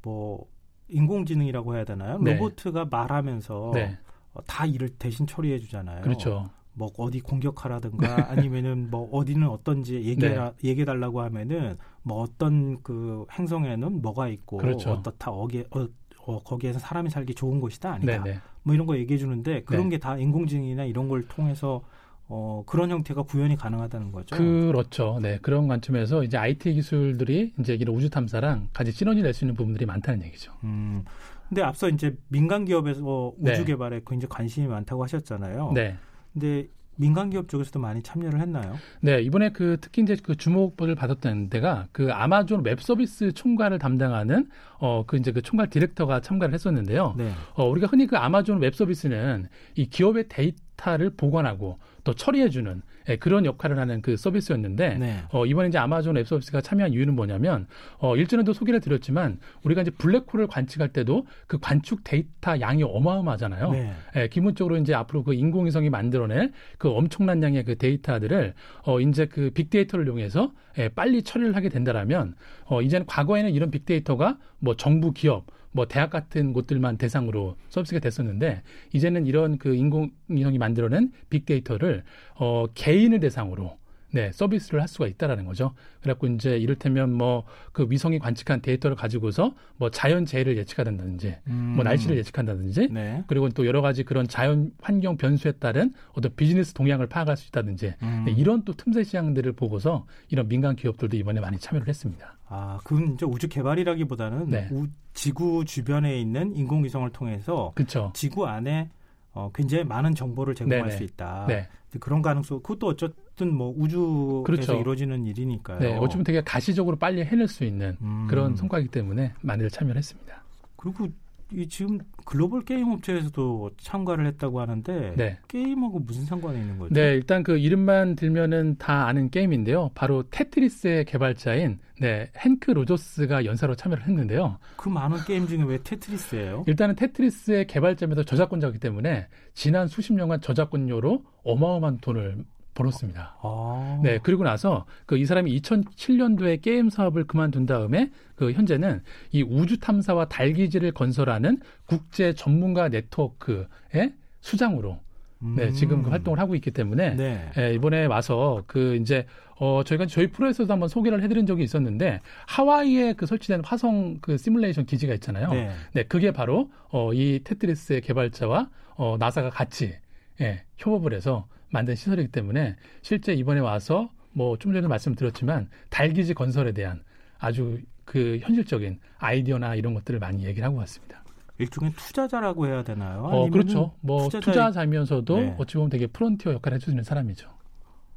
뭐 0.03 0.47
인공지능이라고 0.89 1.77
해야 1.77 1.85
되나요? 1.85 2.19
네. 2.19 2.35
로봇가 2.35 2.87
말하면서 2.87 3.71
네, 3.75 3.85
어, 3.85 4.08
다 4.47 4.67
일을 4.67 4.91
대신 4.99 5.27
처리해 5.27 5.59
주잖아요. 5.59 6.03
그렇죠. 6.03 6.51
뭐 6.75 6.91
어디 6.97 7.21
공격하라든가 7.21 8.07
아니면은 8.31 8.89
뭐 8.91 9.09
어디는 9.11 9.49
어떤지 9.49 9.97
얘기해 9.97 10.35
네. 10.35 10.53
얘기해 10.63 10.85
달라고 10.85 11.21
하면은 11.23 11.77
뭐 12.03 12.23
어떤 12.23 12.81
그 12.83 13.27
행성에는 13.33 14.01
뭐가 14.01 14.29
있고 14.29 14.59
그렇죠. 14.59 14.91
어떻다 14.93 15.33
어기 15.33 15.65
어, 15.71 15.87
어, 16.27 16.43
거기에서 16.43 16.79
사람이 16.79 17.11
살기 17.11 17.35
좋은 17.35 17.61
곳이다 17.61 17.99
네, 17.99 18.13
아니다. 18.13 18.23
네, 18.23 18.39
뭐 18.63 18.75
이런 18.75 18.87
거 18.87 18.97
얘기해 18.97 19.19
주는데 19.19 19.63
그런 19.65 19.89
네. 19.89 19.97
게다 19.97 20.19
인공지능이나 20.19 20.85
이런 20.85 21.09
걸 21.09 21.27
통해서 21.27 21.83
어, 22.31 22.63
그런 22.67 22.91
형태가 22.91 23.23
구현이 23.23 23.57
가능하다는 23.57 24.13
거죠. 24.13 24.37
그렇죠. 24.37 25.19
네. 25.23 25.39
그런 25.41 25.67
관점에서 25.67 26.23
이제 26.25 26.37
IT 26.37 26.75
기술들이 26.75 27.55
이제 27.59 27.75
이런 27.75 27.97
우주 27.97 28.11
탐사랑 28.11 28.69
같이 28.73 28.93
시너지 28.93 29.23
낼 29.23 29.33
수 29.33 29.45
있는 29.45 29.55
부분들이 29.55 29.87
많다는 29.87 30.23
얘기죠. 30.27 30.53
음. 30.65 31.05
근데 31.49 31.63
앞서 31.63 31.89
이제 31.89 32.15
민간 32.29 32.65
기업에서 32.67 33.33
우주 33.39 33.53
네. 33.53 33.65
개발에 33.65 34.03
굉장히 34.07 34.29
관심이 34.29 34.67
많다고 34.67 35.03
하셨잖아요. 35.05 35.73
네. 35.75 35.97
근데 36.35 36.69
민간 36.97 37.31
기업 37.31 37.49
쪽에서도 37.49 37.79
많이 37.79 38.03
참여를 38.03 38.41
했나요? 38.41 38.75
네, 39.01 39.23
이번에 39.23 39.51
그 39.51 39.79
특히 39.81 40.03
이제 40.03 40.17
그 40.21 40.35
주목을 40.37 40.97
받았던 40.97 41.49
데가 41.49 41.87
그 41.93 42.13
아마존 42.13 42.65
웹 42.65 42.81
서비스 42.81 43.33
총괄을 43.33 43.79
담당하는 43.79 44.49
어 44.81 45.05
그 45.07 45.17
이제 45.17 45.31
그 45.33 45.41
총괄 45.41 45.71
디렉터가 45.71 46.21
참가를 46.21 46.53
했었는데요. 46.55 47.15
네. 47.17 47.31
어 47.55 47.69
우리가 47.69 47.87
흔히 47.87 48.07
그 48.09 48.17
아마존 48.19 48.59
웹 48.61 48.75
서비스는 48.75 49.47
이 49.77 49.87
기업의 49.89 50.25
데이터 50.29 50.59
를 50.97 51.11
보관하고 51.11 51.79
또 52.05 52.15
처리해주는 52.15 52.83
예, 53.09 53.17
그런 53.17 53.45
역할을 53.45 53.79
하는 53.79 54.01
그 54.01 54.17
서비스였는데 54.17 54.99
네. 54.99 55.17
어, 55.33 55.45
이번에 55.45 55.69
이제 55.69 55.79
아마존 55.79 56.15
웹 56.15 56.27
서비스가 56.27 56.61
참여한 56.61 56.93
이유는 56.93 57.17
뭐냐면 57.17 57.67
어, 57.99 58.17
일전에도 58.17 58.53
소개를 58.53 58.81
드렸지만 58.81 59.41
우리가 59.65 59.83
이제 59.83 59.91
블랙홀을 59.91 60.47
관측할 60.47 60.93
때도 60.93 61.27
그 61.49 61.59
관측 61.59 62.05
데이터 62.05 62.61
양이 62.61 62.85
어마어마하잖아요. 62.85 63.71
네. 63.73 63.93
예, 64.17 64.29
기본적으로 64.29 64.77
이제 64.77 64.95
앞으로 64.95 65.25
그 65.25 65.35
인공위성이 65.35 65.91
만들어낼 65.91 66.53
그 66.79 66.91
엄청난 66.91 67.43
양의 67.43 67.65
그 67.65 67.77
데이터들을 67.77 68.55
어, 68.85 69.01
이제 69.01 69.27
그 69.27 69.51
빅데이터를 69.51 70.07
이용해서 70.07 70.53
예, 70.79 70.89
빨리 70.89 71.23
처리를 71.23 71.57
하게 71.57 71.71
된다라면 71.71 72.37
어, 72.67 72.83
이제는 72.83 73.07
과거에는 73.07 73.51
이런 73.51 73.73
빅데이터가 73.73 74.39
뭐 74.61 74.77
정부 74.77 75.13
기업 75.13 75.47
뭐 75.73 75.87
대학 75.87 76.11
같은 76.11 76.53
곳들만 76.53 76.97
대상으로 76.97 77.57
서비스가 77.69 78.01
됐었는데 78.01 78.63
이제는 78.93 79.27
이런 79.27 79.59
그 79.59 79.75
인공위성이 79.75 80.59
만들어낸 80.59 81.13
빅데이터를 81.31 82.05
어 82.37 82.67
개인을 82.75 83.21
대상으로 83.21 83.77
네, 84.11 84.33
서비스를 84.33 84.81
할 84.81 84.89
수가 84.89 85.07
있다라는 85.07 85.45
거죠. 85.45 85.75
그래갖고 86.01 86.27
이제 86.29 86.57
이를테면 86.59 87.13
뭐 87.13 87.45
그 87.79 87.87
위성이 87.89 88.19
관측한 88.19 88.61
데이터를 88.61 88.97
가지고서 88.97 89.55
뭐 89.77 89.89
자연 89.89 90.27
재해를 90.27 90.57
예측한다든지 90.57 91.37
음. 91.47 91.75
뭐 91.77 91.85
날씨를 91.85 92.17
예측한다든지 92.19 92.89
네. 92.91 93.23
그리고 93.29 93.49
또 93.51 93.67
여러 93.67 93.81
가지 93.83 94.03
그런 94.03 94.27
자연 94.27 94.73
환경 94.81 95.17
변수에 95.17 95.53
따른 95.53 95.93
어떤 96.13 96.35
비즈니스 96.35 96.73
동향을 96.73 97.07
파악할 97.07 97.37
수 97.37 97.47
있다든지 97.49 97.95
음. 98.03 98.25
네, 98.27 98.33
이런 98.33 98.65
또 98.65 98.73
틈새 98.73 99.05
시장들을 99.05 99.53
보고서 99.53 100.07
이런 100.29 100.49
민간 100.49 100.75
기업들도 100.75 101.17
이번에 101.17 101.41
많이 101.41 101.59
참여를 101.59 101.87
했습니다. 101.87 102.37
아, 102.49 102.81
그건 102.83 103.15
이제 103.15 103.25
우주 103.25 103.49
개발이라기보다는 103.49 104.49
네. 104.49 104.69
우, 104.73 104.89
지구 105.13 105.65
주변에 105.65 106.21
있는 106.21 106.55
인공위성을 106.57 107.09
통해서 107.11 107.73
그쵸. 107.77 108.11
지구 108.15 108.47
안에 108.47 108.91
어, 109.33 109.51
굉장히 109.55 109.85
많은 109.85 110.15
정보를 110.15 110.55
제공할 110.55 110.85
네네. 110.85 110.97
수 110.97 111.05
있다. 111.05 111.47
네. 111.49 111.69
그런 112.01 112.23
가능성, 112.23 112.61
그것도 112.61 112.87
어쨌든 112.87 113.55
뭐 113.55 113.75
우주에서 113.77 114.43
그렇죠. 114.45 114.75
이루어지는 114.75 115.27
일이니까요. 115.27 115.79
네, 115.79 115.97
어쩌면 115.97 116.25
되게 116.25 116.43
가시적으로 116.43 116.97
빨리 116.97 117.25
해낼 117.25 117.49
수 117.49 117.65
있는 117.65 117.97
음. 118.03 118.27
그런 118.29 118.57
성과이기 118.57 118.89
때문에 118.89 119.33
많이들 119.43 119.71
참여를 119.71 119.97
했습니다. 119.99 120.43
그리고 120.77 121.09
이 121.53 121.67
지금 121.67 121.99
글로벌 122.27 122.63
게임 122.63 122.91
업체에서도 122.91 123.71
참가를 123.79 124.27
했다고 124.27 124.61
하는데 124.61 125.15
네. 125.17 125.39
게임하고 125.49 125.99
무슨 126.01 126.27
상관이 126.27 126.59
있는 126.59 126.79
거죠? 126.79 126.93
네, 126.93 127.15
일단 127.15 127.43
그 127.43 127.57
이름만 127.57 128.17
들면은 128.17 128.77
다 128.79 129.07
아는 129.07 129.31
게임인데요. 129.31 129.91
바로 129.95 130.25
테트리스의 130.31 131.07
개발자인 131.07 131.79
네, 132.01 132.31
헨크 132.37 132.71
로저스가 132.73 133.47
연사로 133.47 133.75
참여를 133.77 134.07
했는데요. 134.07 134.59
그 134.77 134.89
많은 134.91 135.19
게임 135.27 135.47
중에 135.47 135.63
왜 135.65 135.79
테트리스예요? 135.83 136.65
일단은 136.67 136.97
테트리스의 136.97 137.67
개발자면서 137.67 138.25
저작권자이기 138.25 138.79
때문에 138.79 139.27
지난 139.55 139.87
수십 139.89 140.13
년간 140.13 140.43
저작권료로 140.43 141.25
어마어마한 141.45 141.99
돈을 141.99 142.45
벌었습니다. 142.79 143.37
아. 143.43 144.01
네, 144.03 144.19
그리고 144.23 144.45
나서 144.45 144.87
그 145.05 145.19
이 145.19 145.25
사람이 145.25 145.61
2007년도에 145.61 146.63
게임 146.63 146.89
사업을 146.89 147.25
그만둔 147.25 147.67
다음에 147.67 148.11
그 148.37 148.53
현재는 148.53 149.03
이 149.33 149.43
우주 149.43 149.79
탐사와 149.79 150.27
달 150.27 150.53
기지를 150.53 150.93
건설하는 150.93 151.59
국제 151.87 152.33
전문가 152.33 152.89
네트워크의 152.89 154.15
수장으로 154.41 155.01
네, 155.41 155.71
지금 155.71 156.03
그 156.03 156.11
활동을 156.11 156.39
하고 156.41 156.55
있기 156.57 156.73
때문에 156.73 157.15
네. 157.15 157.51
예, 157.59 157.75
이번에 157.75 158.07
와서 158.07 158.65
그 158.67 158.97
이제 158.97 159.27
어 159.61 159.83
저희가 159.85 160.07
저희 160.07 160.29
프로에서도 160.29 160.73
한번 160.73 160.89
소개를 160.89 161.23
해드린 161.23 161.47
적이 161.47 161.65
있었는데 161.65 162.21
하와이에 162.47 163.13
그 163.13 163.27
설치된 163.27 163.63
화성 163.65 164.19
그 164.21 164.37
시뮬레이션 164.37 164.87
기지가 164.87 165.15
있잖아요. 165.15 165.53
네, 165.53 165.71
네 165.93 166.03
그게 166.05 166.33
바로 166.33 166.71
어이 166.91 167.41
테트리스의 167.45 168.01
개발자와 168.01 168.69
어 168.97 169.17
나사가 169.19 169.51
같이 169.51 169.95
예, 170.41 170.63
협업을 170.77 171.13
해서 171.15 171.49
만든 171.71 171.95
시설이기 171.95 172.31
때문에 172.31 172.77
실제 173.03 173.35
이번에 173.35 173.61
와서 173.61 174.11
뭐 174.33 174.57
좀 174.57 174.73
전에 174.73 174.87
말씀드렸지만 174.87 175.69
달기지 175.91 176.35
건설에 176.35 176.73
대한 176.73 177.03
아주 177.39 177.79
그 178.05 178.39
현실적인 178.41 179.01
아이디어나 179.19 179.75
이런 179.75 179.95
것들을 179.95 180.19
많이 180.19 180.45
얘기를 180.45 180.65
하고 180.67 180.79
왔습니다. 180.79 181.23
일종의 181.59 181.93
투자자라고 181.95 182.67
해야 182.67 182.85
되나요? 182.85 183.25
어, 183.25 183.51
그렇죠. 183.51 183.95
뭐 184.01 184.25
투자자의... 184.25 184.43
투자자면서도 184.43 185.37
네. 185.37 185.57
어찌 185.59 185.75
보면 185.75 185.91
되게 185.91 186.07
프론티어 186.07 186.53
역할을 186.55 186.77
해주는 186.77 187.03
사람이죠. 187.03 187.51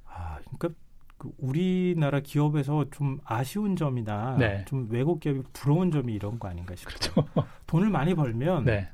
아, 0.05 0.37
그러니까 0.45 0.79
그 1.17 1.31
우리나라 1.39 2.19
기업에서 2.19 2.85
좀 2.91 3.19
아쉬운 3.25 3.75
점이나 3.75 4.37
네. 4.37 4.63
좀 4.67 4.87
외국 4.91 5.19
기업이 5.19 5.41
부러운 5.53 5.91
점이 5.91 6.13
이런 6.13 6.37
거 6.39 6.47
아닌가 6.47 6.75
싶어요. 6.75 6.95
그렇죠. 6.95 7.47
돈을 7.65 7.89
많이 7.89 8.13
벌면 8.13 8.65
네. 8.65 8.89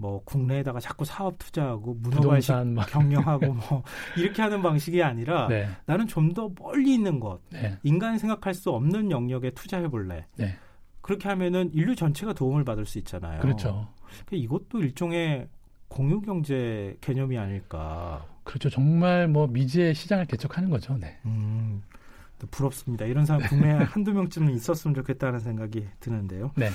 뭐 0.00 0.22
국내에다가 0.24 0.80
자꾸 0.80 1.04
사업 1.04 1.38
투자하고 1.38 1.94
문어발식 2.00 2.54
경영하고 2.88 3.52
뭐 3.52 3.82
이렇게 4.16 4.40
하는 4.40 4.62
방식이 4.62 5.02
아니라 5.02 5.46
네. 5.48 5.68
나는 5.84 6.06
좀 6.06 6.30
더 6.30 6.48
멀리 6.60 6.94
있는 6.94 7.18
것, 7.18 7.40
네. 7.50 7.76
인간이 7.82 8.18
생각할 8.18 8.54
수 8.54 8.70
없는 8.70 9.10
영역에 9.10 9.50
투자해 9.50 9.88
볼래. 9.88 10.26
네. 10.36 10.56
그렇게 11.00 11.28
하면은 11.28 11.70
인류 11.74 11.96
전체가 11.96 12.34
도움을 12.34 12.64
받을 12.64 12.86
수 12.86 12.98
있잖아요. 12.98 13.40
그렇죠. 13.40 13.88
그러니까 14.04 14.36
이것도 14.36 14.78
일종의 14.80 15.48
공유 15.88 16.20
경제 16.20 16.96
개념이 17.00 17.36
아닐까. 17.36 18.24
그렇죠. 18.44 18.70
정말 18.70 19.26
뭐 19.26 19.48
미지의 19.48 19.94
시장을 19.94 20.26
개척하는 20.26 20.70
거죠. 20.70 20.96
네. 20.98 21.18
음, 21.24 21.82
부럽습니다. 22.52 23.06
이런 23.06 23.26
사람 23.26 23.42
국내에 23.48 23.72
한두 23.82 24.12
명쯤은 24.12 24.54
있었으면 24.54 24.94
좋겠다는 24.94 25.40
생각이 25.40 25.88
드는데요. 25.98 26.52
네. 26.54 26.68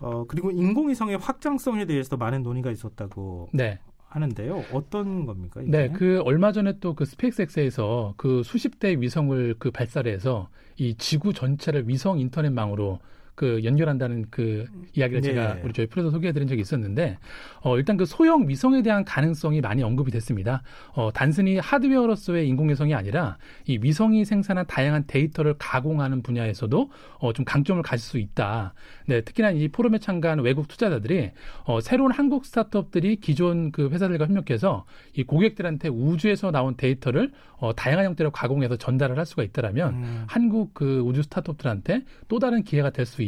어, 0.00 0.24
그리고 0.28 0.50
인공위성의 0.50 1.18
확장성에 1.18 1.86
대해서도 1.86 2.16
많은 2.16 2.42
논의가 2.42 2.70
있었다고 2.70 3.48
네. 3.52 3.78
하는데요. 4.08 4.64
어떤 4.72 5.26
겁니까? 5.26 5.60
이게? 5.60 5.70
네, 5.70 5.88
그 5.90 6.20
얼마 6.24 6.52
전에 6.52 6.78
또 6.80 6.94
그 6.94 7.04
스페이스X에서 7.04 8.14
그 8.16 8.42
수십 8.42 8.78
대의 8.80 9.00
위성을 9.00 9.56
그 9.58 9.70
발사를 9.70 10.10
해서 10.10 10.48
이 10.76 10.94
지구 10.94 11.32
전체를 11.32 11.88
위성 11.88 12.18
인터넷망으로 12.18 13.00
그 13.38 13.62
연결한다는 13.62 14.26
그 14.30 14.66
이야기를 14.94 15.20
네. 15.20 15.28
제가 15.28 15.58
우리 15.62 15.72
저희 15.72 15.86
프로에서 15.86 16.10
소개해드린 16.10 16.48
적이 16.48 16.60
있었는데 16.60 17.18
어, 17.60 17.76
일단 17.76 17.96
그 17.96 18.04
소형 18.04 18.48
위성에 18.48 18.82
대한 18.82 19.04
가능성이 19.04 19.60
많이 19.60 19.84
언급이 19.84 20.10
됐습니다. 20.10 20.62
어, 20.92 21.10
단순히 21.12 21.58
하드웨어로서의 21.58 22.48
인공위성이 22.48 22.94
아니라 22.94 23.38
이 23.64 23.78
위성이 23.80 24.24
생산한 24.24 24.66
다양한 24.66 25.04
데이터를 25.06 25.54
가공하는 25.56 26.22
분야에서도 26.22 26.90
어, 27.18 27.32
좀 27.32 27.44
강점을 27.44 27.80
가질 27.82 28.04
수 28.04 28.18
있다. 28.18 28.74
네, 29.06 29.20
특히나 29.20 29.52
이 29.52 29.68
포럼에 29.68 29.98
참가한 29.98 30.40
외국 30.40 30.66
투자자들이 30.66 31.30
어, 31.64 31.80
새로운 31.80 32.10
한국 32.10 32.44
스타트업들이 32.44 33.16
기존 33.16 33.70
그 33.70 33.88
회사들과 33.90 34.26
협력해서 34.26 34.84
이 35.16 35.22
고객들한테 35.22 35.88
우주에서 35.88 36.50
나온 36.50 36.76
데이터를 36.76 37.30
어, 37.58 37.74
다양한 37.74 38.04
형태로 38.04 38.30
가공해서 38.30 38.76
전달을 38.76 39.18
할 39.18 39.26
수가 39.26 39.42
있다라면 39.42 39.94
음. 39.94 40.24
한국 40.28 40.74
그 40.74 41.00
우주 41.00 41.22
스타트업들한테 41.22 42.02
또 42.28 42.38
다른 42.38 42.62
기회가 42.62 42.90
될 42.90 43.08
수 43.08 43.22
있다. 43.22 43.27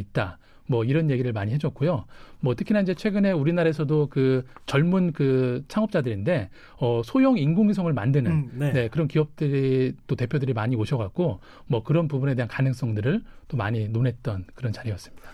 뭐 0.71 0.85
이런 0.85 1.11
얘기를 1.11 1.33
많이 1.33 1.53
해줬고요. 1.53 2.05
뭐 2.39 2.55
특히나 2.55 2.81
이제 2.81 2.95
최근에 2.95 3.33
우리나라에서도 3.33 4.07
그 4.09 4.45
젊은 4.67 5.13
그 5.13 5.65
창업자들인데 5.67 6.49
어 6.79 7.03
소형 7.05 7.37
인공위성을 7.39 7.93
만드는 7.93 8.31
음, 8.31 8.51
네. 8.55 8.73
네. 8.73 8.89
그런 8.89 9.09
기업들이 9.09 9.95
또 10.07 10.15
대표들이 10.15 10.53
많이 10.53 10.77
오셔갖고 10.77 11.41
뭐 11.67 11.83
그런 11.83 12.07
부분에 12.07 12.37
대한 12.37 12.49
가능성들을 12.49 13.23
또 13.49 13.57
많이 13.57 13.89
논했던 13.89 14.45
그런 14.55 14.73
자리였습니다. 14.73 15.29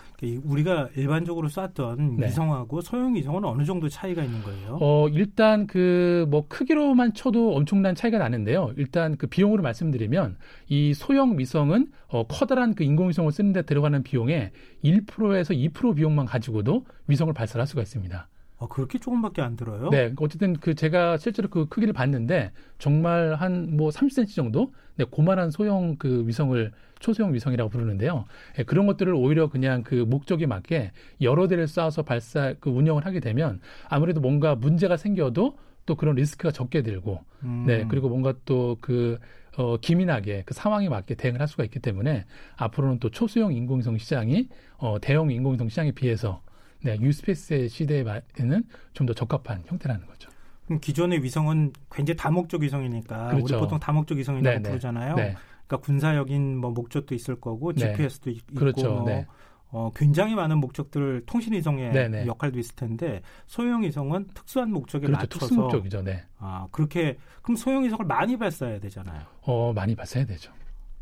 우리가 0.45 0.89
일반적으로 0.97 1.49
쐈던 1.49 2.17
네. 2.17 2.27
위성하고 2.27 2.81
소형 2.81 3.15
위성은 3.15 3.45
어느 3.45 3.65
정도 3.65 3.89
차이가 3.89 4.23
있는 4.23 4.43
거예요? 4.43 4.79
어, 4.81 5.09
일단 5.09 5.67
그 5.67 6.27
뭐 6.29 6.47
크기로만 6.49 7.15
쳐도 7.15 7.55
엄청난 7.55 7.95
차이가 7.95 8.19
나는데요. 8.19 8.73
일단 8.77 9.17
그 9.17 9.27
비용으로 9.27 9.63
말씀드리면 9.63 10.37
이 10.69 10.95
소형 10.95 11.39
위성은 11.39 11.89
어, 12.09 12.27
커다란 12.27 12.75
그 12.75 12.85
인공위성을 12.85 13.31
쓰는데 13.33 13.63
들어가는 13.63 14.03
비용의 14.03 14.51
1%에서 14.85 15.55
2% 15.55 15.97
비용만 15.97 16.27
가지고도 16.27 16.85
위성을 17.09 17.33
발사할 17.33 17.67
수가 17.67 17.83
있습니다. 17.83 18.29
아, 18.59 18.67
그렇게 18.69 18.99
조금밖에 18.99 19.43
안 19.43 19.57
들어요? 19.57 19.91
네. 19.91 20.13
어쨌든 20.17 20.55
그 20.55 20.75
제가 20.75 21.19
실제로 21.19 21.49
그 21.49 21.67
크기를 21.69 21.93
봤는데 21.93 22.53
정말 22.79 23.35
한 23.35 23.77
뭐 23.77 23.91
30cm 23.91 24.35
정도? 24.35 24.73
네, 24.97 25.05
고만한 25.05 25.51
소형 25.51 25.97
그 25.97 26.27
위성을 26.27 26.73
초소형 26.99 27.35
위성이라고 27.35 27.69
부르는데요. 27.69 28.25
예, 28.59 28.63
그런 28.63 28.87
것들을 28.87 29.13
오히려 29.15 29.51
그냥 29.51 29.83
그 29.83 29.95
목적에 29.95 30.47
맞게 30.47 30.93
여러 31.21 31.47
대를 31.49 31.67
쏴서 31.67 32.07
발사 32.07 32.55
그 32.59 32.71
운영을 32.71 33.05
하게 33.05 33.21
되면 33.21 33.61
아무래도 33.91 34.21
뭔가 34.23 34.55
문제가 34.55 34.97
생겨도 34.97 35.59
또 35.85 35.95
그런 35.95 36.15
리스크가 36.17 36.51
적게 36.51 36.83
들고 36.83 37.21
음. 37.45 37.65
네 37.67 37.85
그리고 37.89 38.09
뭔가 38.09 38.33
또그 38.47 39.19
어, 39.59 39.77
기민하게 39.79 40.43
그 40.47 40.55
상황에 40.55 40.89
맞게 40.89 41.15
대응을 41.15 41.41
할 41.41 41.49
수가 41.49 41.65
있기 41.65 41.79
때문에 41.81 42.25
앞으로는 42.57 42.99
또 43.01 43.11
초소형 43.11 43.53
인공위성 43.53 43.99
시장이 43.99 44.49
어, 44.79 44.97
대형 45.01 45.31
인공위성 45.31 45.69
시장에 45.69 45.93
비해서 45.93 46.43
네, 46.83 46.99
유스페이스의 47.01 47.69
시대에는 47.69 48.65
좀 48.93 49.07
더 49.07 49.13
적합한 49.15 49.65
형태라는 49.67 50.07
거죠. 50.07 50.31
그럼 50.67 50.81
기존의 50.81 51.23
위성은 51.23 51.73
굉장히 51.91 52.17
다목적 52.17 52.63
위성이니까 52.63 53.29
그렇죠. 53.29 53.55
우리 53.55 53.61
보통 53.61 53.79
다목적 53.79 54.19
위성이라고 54.19 54.57
네네. 54.57 54.69
부르잖아요. 54.69 55.15
네. 55.15 55.37
그러니까 55.67 55.85
군사적인 55.85 56.57
뭐 56.59 56.71
목적도 56.73 57.15
있을 57.15 57.41
거고 57.41 57.73
GPS도 57.73 58.31
네. 58.31 58.37
있고 58.37 58.55
그렇죠. 58.55 58.93
뭐 58.93 59.05
네. 59.05 59.27
어, 59.71 59.91
굉장히 59.95 60.35
많은 60.35 60.59
목적들 60.59 61.23
통신 61.27 61.53
위성의 61.53 61.93
네네. 61.93 62.27
역할도 62.27 62.59
있을 62.59 62.75
텐데 62.77 63.23
소형 63.47 63.83
위성은 63.83 64.29
특수한 64.35 64.71
목적에 64.73 65.07
그렇죠. 65.07 65.21
맞춰서 65.21 65.47
특수 65.47 65.61
목적이죠. 65.61 66.03
네. 66.03 66.25
아 66.39 66.67
그렇게 66.71 67.17
그럼 67.43 67.57
소형 67.57 67.85
위성을 67.85 68.05
많이 68.07 68.37
발사해야 68.37 68.79
되잖아요. 68.81 69.23
어 69.43 69.73
많이 69.73 69.95
발사해야 69.95 70.27
되죠. 70.27 70.53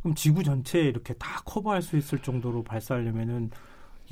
그럼 0.02 0.14
지구 0.14 0.43
전체에 0.43 0.83
이렇게 0.83 1.14
다 1.14 1.40
커버할 1.45 1.81
수 1.83 1.97
있을 1.97 2.19
정도로 2.19 2.62
발사하려면은 2.64 3.50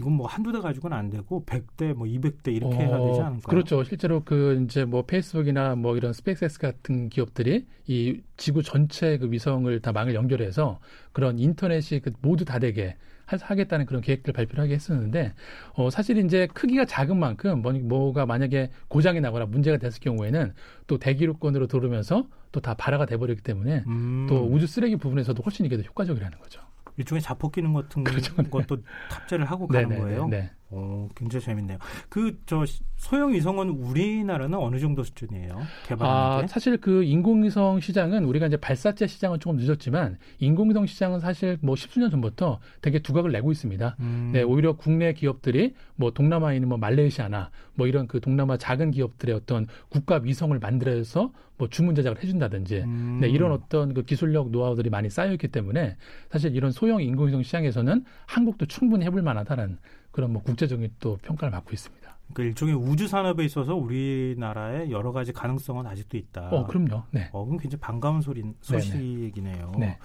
이건 0.02 0.14
뭐 0.14 0.26
한두 0.26 0.50
대 0.52 0.60
가지고는 0.60 0.96
안 0.96 1.10
되고 1.10 1.44
100대 1.46 1.94
뭐 1.94 2.06
200대 2.06 2.54
이렇게 2.54 2.74
어, 2.74 2.78
해야 2.78 2.98
되지 2.98 3.20
않을까요? 3.20 3.40
그렇죠. 3.42 3.84
실제로 3.84 4.22
그 4.24 4.60
이제 4.64 4.84
뭐 4.84 5.02
페이스북이나 5.06 5.76
뭐 5.76 5.96
이런 5.96 6.12
스페이스X 6.12 6.58
같은 6.58 7.08
기업들이 7.08 7.66
이 7.86 8.20
지구 8.36 8.62
전체 8.62 9.16
그 9.18 9.30
위성을 9.30 9.80
다 9.80 9.92
망을 9.92 10.14
연결해서 10.14 10.80
그런 11.12 11.38
인터넷이 11.38 12.00
그 12.00 12.10
모두 12.20 12.44
다 12.44 12.58
되게 12.58 12.96
하겠다는 13.26 13.86
그런 13.86 14.02
계획들 14.02 14.34
발표를 14.34 14.62
하게 14.62 14.74
했었는데 14.74 15.32
어 15.74 15.88
사실 15.88 16.18
이제 16.18 16.46
크기가 16.52 16.84
작은 16.84 17.16
만큼 17.16 17.62
뭐, 17.62 17.72
뭐가 17.72 18.26
만약에 18.26 18.70
고장이 18.88 19.20
나거나 19.20 19.46
문제가 19.46 19.78
됐을 19.78 20.00
경우에는 20.00 20.52
또 20.86 20.98
대기록권으로 20.98 21.66
들어오면서 21.68 22.26
또 22.50 22.60
다 22.60 22.74
발화가 22.74 23.06
돼버리기 23.06 23.42
때문에 23.42 23.82
음. 23.86 24.26
또 24.28 24.44
우주 24.44 24.66
쓰레기 24.66 24.96
부분에서도 24.96 25.42
훨씬 25.42 25.64
이게 25.64 25.76
더 25.76 25.82
효과적이라는 25.82 26.38
거죠. 26.38 26.60
일종의 26.96 27.22
자폭 27.22 27.52
기능 27.52 27.72
같은 27.72 28.04
그렇죠. 28.04 28.34
것도 28.36 28.78
탑재를 29.10 29.44
하고 29.46 29.66
가는 29.66 29.88
네네, 29.88 30.00
거예요. 30.00 30.28
네. 30.28 30.50
오, 30.72 31.08
굉장히 31.14 31.44
재밌네요. 31.44 31.78
그 32.08 32.32
저 32.46 32.64
소형 32.96 33.32
위성은 33.32 33.68
우리나라는 33.68 34.56
어느 34.58 34.78
정도 34.78 35.02
수준이에요? 35.02 35.60
개발하는 35.88 36.44
아, 36.44 36.46
사실 36.46 36.76
그 36.76 37.02
인공위성 37.02 37.80
시장은 37.80 38.24
우리가 38.24 38.46
이제 38.46 38.56
발사체 38.56 39.08
시장은 39.08 39.40
조금 39.40 39.56
늦었지만 39.56 40.18
인공위성 40.38 40.86
시장은 40.86 41.18
사실 41.18 41.58
뭐 41.62 41.74
십수년 41.74 42.10
전부터 42.10 42.60
되게 42.80 43.00
두각을 43.00 43.32
내고 43.32 43.50
있습니다. 43.50 43.96
음. 43.98 44.30
네, 44.32 44.42
오히려 44.42 44.76
국내 44.76 45.12
기업들이 45.14 45.74
뭐 45.96 46.12
동남아에 46.12 46.54
있는 46.56 46.68
뭐 46.68 46.78
말레이시아나 46.78 47.50
뭐 47.74 47.88
이런 47.88 48.06
그 48.06 48.20
동남아 48.20 48.56
작은 48.56 48.92
기업들의 48.92 49.34
어떤 49.34 49.66
국가 49.88 50.20
위성을 50.22 50.56
만들어서 50.58 51.32
뭐 51.58 51.68
주문 51.68 51.96
제작을 51.96 52.22
해준다든지 52.22 52.82
음. 52.82 53.18
네, 53.20 53.28
이런 53.28 53.50
어떤 53.50 53.94
그 53.94 54.04
기술력 54.04 54.50
노하우들이 54.50 54.90
많이 54.90 55.10
쌓여 55.10 55.32
있기 55.32 55.48
때문에 55.48 55.96
사실 56.30 56.54
이런 56.54 56.70
소형 56.70 57.02
인공위성 57.02 57.42
시장에서는 57.42 58.04
한국도 58.26 58.66
충분히 58.66 59.04
해볼 59.06 59.22
만하다는 59.22 59.78
그런 60.12 60.32
뭐 60.32 60.42
국제적인 60.42 60.94
또 61.00 61.16
평가를 61.22 61.50
받고 61.50 61.72
있습니다. 61.72 62.02
그 62.34 62.42
일종의 62.42 62.74
우주 62.74 63.08
산업에 63.08 63.44
있어서 63.44 63.74
우리나라의 63.74 64.90
여러 64.90 65.12
가지 65.12 65.32
가능성은 65.32 65.86
아직도 65.86 66.16
있다. 66.16 66.48
어, 66.50 66.66
그럼요. 66.66 67.02
네. 67.10 67.28
어, 67.32 67.44
그럼 67.44 67.58
굉장히 67.58 67.80
반가운 67.80 68.20
소리 68.20 68.42
소식이네요. 68.60 69.72
네. 69.78 69.98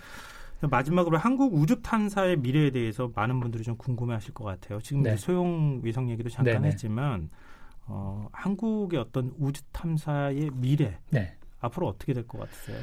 마지막으로 0.62 1.18
한국 1.18 1.54
우주 1.54 1.82
탐사의 1.82 2.38
미래에 2.38 2.72
대해서 2.72 3.12
많은 3.14 3.40
분들이 3.40 3.64
좀 3.64 3.78
궁금해하실 3.78 4.34
것 4.34 4.44
같아요. 4.44 4.82
지금 4.82 5.04
네. 5.04 5.16
소형 5.16 5.82
위성 5.84 6.10
얘기도 6.10 6.30
잠깐 6.30 6.56
네네. 6.56 6.70
했지만 6.70 7.30
어, 7.86 8.28
한국의 8.32 9.00
어떤 9.00 9.34
우주 9.38 9.62
탐사의 9.72 10.50
미래 10.56 10.98
네. 11.12 11.36
앞으로 11.68 11.88
어떻게 11.88 12.14
될 12.14 12.28
것 12.28 12.40
같으세요? 12.40 12.78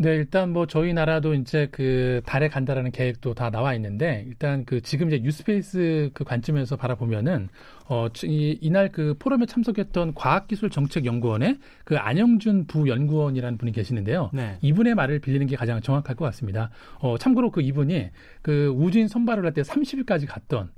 네, 0.00 0.14
일단 0.14 0.52
뭐 0.52 0.66
저희 0.66 0.92
나라도 0.94 1.34
이제 1.34 1.66
그 1.72 2.20
달에 2.24 2.46
간다라는 2.48 2.92
계획도 2.92 3.34
다 3.34 3.50
나와 3.50 3.74
있는데 3.74 4.24
일단 4.28 4.64
그 4.64 4.80
지금 4.80 5.08
이제 5.08 5.18
뉴스페이스 5.18 6.10
그 6.14 6.22
관점에서 6.22 6.76
바라보면은 6.76 7.48
어 7.88 8.06
이, 8.22 8.56
이날 8.60 8.92
그 8.92 9.16
포럼에 9.18 9.46
참석했던 9.46 10.14
과학기술정책연구원의 10.14 11.58
그 11.84 11.96
안영준 11.96 12.66
부연구원이라는 12.66 13.58
분이 13.58 13.72
계시는데요. 13.72 14.30
네. 14.32 14.58
이분의 14.60 14.94
말을 14.94 15.18
빌리는 15.18 15.46
게 15.48 15.56
가장 15.56 15.80
정확할 15.80 16.14
것 16.14 16.24
같습니다. 16.26 16.70
어 17.00 17.18
참고로 17.18 17.50
그 17.50 17.60
이분이 17.60 18.10
그 18.42 18.68
우주인 18.68 19.08
선발을 19.08 19.44
할 19.44 19.52
때 19.52 19.62
30일까지 19.62 20.26
갔던 20.28 20.70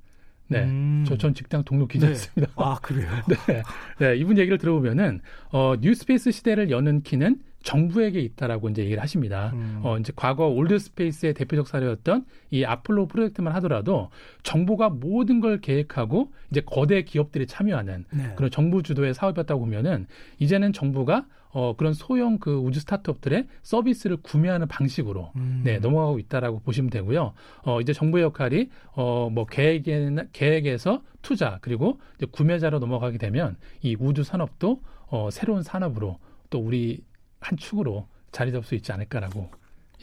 네. 0.50 0.64
음. 0.64 1.04
저전 1.06 1.32
직장 1.32 1.62
동료 1.64 1.86
기자였습니다. 1.86 2.52
네. 2.52 2.52
아, 2.56 2.78
그래요? 2.82 3.08
네. 3.46 3.62
네. 3.98 4.16
이분 4.16 4.36
얘기를 4.36 4.58
들어보면은, 4.58 5.20
어, 5.52 5.74
new 5.80 6.00
space 6.00 6.32
시대를 6.32 6.70
여는 6.70 7.02
키는 7.02 7.40
정부에게 7.62 8.20
있다라고 8.20 8.70
이제 8.70 8.82
얘기를 8.82 9.02
하십니다. 9.02 9.50
음. 9.54 9.80
어, 9.82 9.98
이제 9.98 10.12
과거 10.16 10.46
old 10.46 10.73
space의 10.73 11.34
대표적 11.34 11.68
사례였던 11.68 12.24
이 12.50 12.64
아폴로 12.64 13.06
프로젝트만 13.06 13.54
하더라도 13.56 14.10
정부가 14.42 14.88
모든 14.88 15.40
걸 15.40 15.60
계획하고 15.60 16.32
이제 16.50 16.62
거대 16.64 17.02
기업들이 17.02 17.46
참여하는 17.46 18.06
네. 18.12 18.32
그런 18.36 18.50
정부 18.50 18.82
주도의 18.82 19.14
사업이었다고 19.14 19.60
보면은 19.60 20.06
이제는 20.38 20.72
정부가 20.72 21.26
어, 21.52 21.74
그런 21.76 21.92
소형 21.92 22.38
그 22.38 22.56
우주 22.56 22.80
스타트업들의 22.80 23.46
서비스를 23.62 24.18
구매하는 24.18 24.68
방식으로 24.68 25.32
음. 25.36 25.62
네, 25.64 25.78
넘어가고 25.78 26.18
있다라고 26.18 26.60
보시면 26.60 26.90
되고요. 26.90 27.32
어, 27.64 27.80
이제 27.80 27.92
정부의 27.92 28.24
역할이 28.24 28.70
어, 28.92 29.28
뭐 29.30 29.46
계획에 29.46 30.10
계획에서 30.32 31.02
투자 31.22 31.58
그리고 31.60 32.00
이제 32.16 32.26
구매자로 32.30 32.78
넘어가게 32.78 33.18
되면 33.18 33.56
이 33.82 33.96
우주 33.98 34.22
산업도 34.22 34.80
어, 35.08 35.28
새로운 35.30 35.62
산업으로 35.62 36.18
또 36.50 36.58
우리 36.60 37.02
한 37.40 37.56
축으로 37.56 38.08
자리 38.32 38.52
잡을 38.52 38.64
수 38.64 38.74
있지 38.74 38.92
않을까라고 38.92 39.50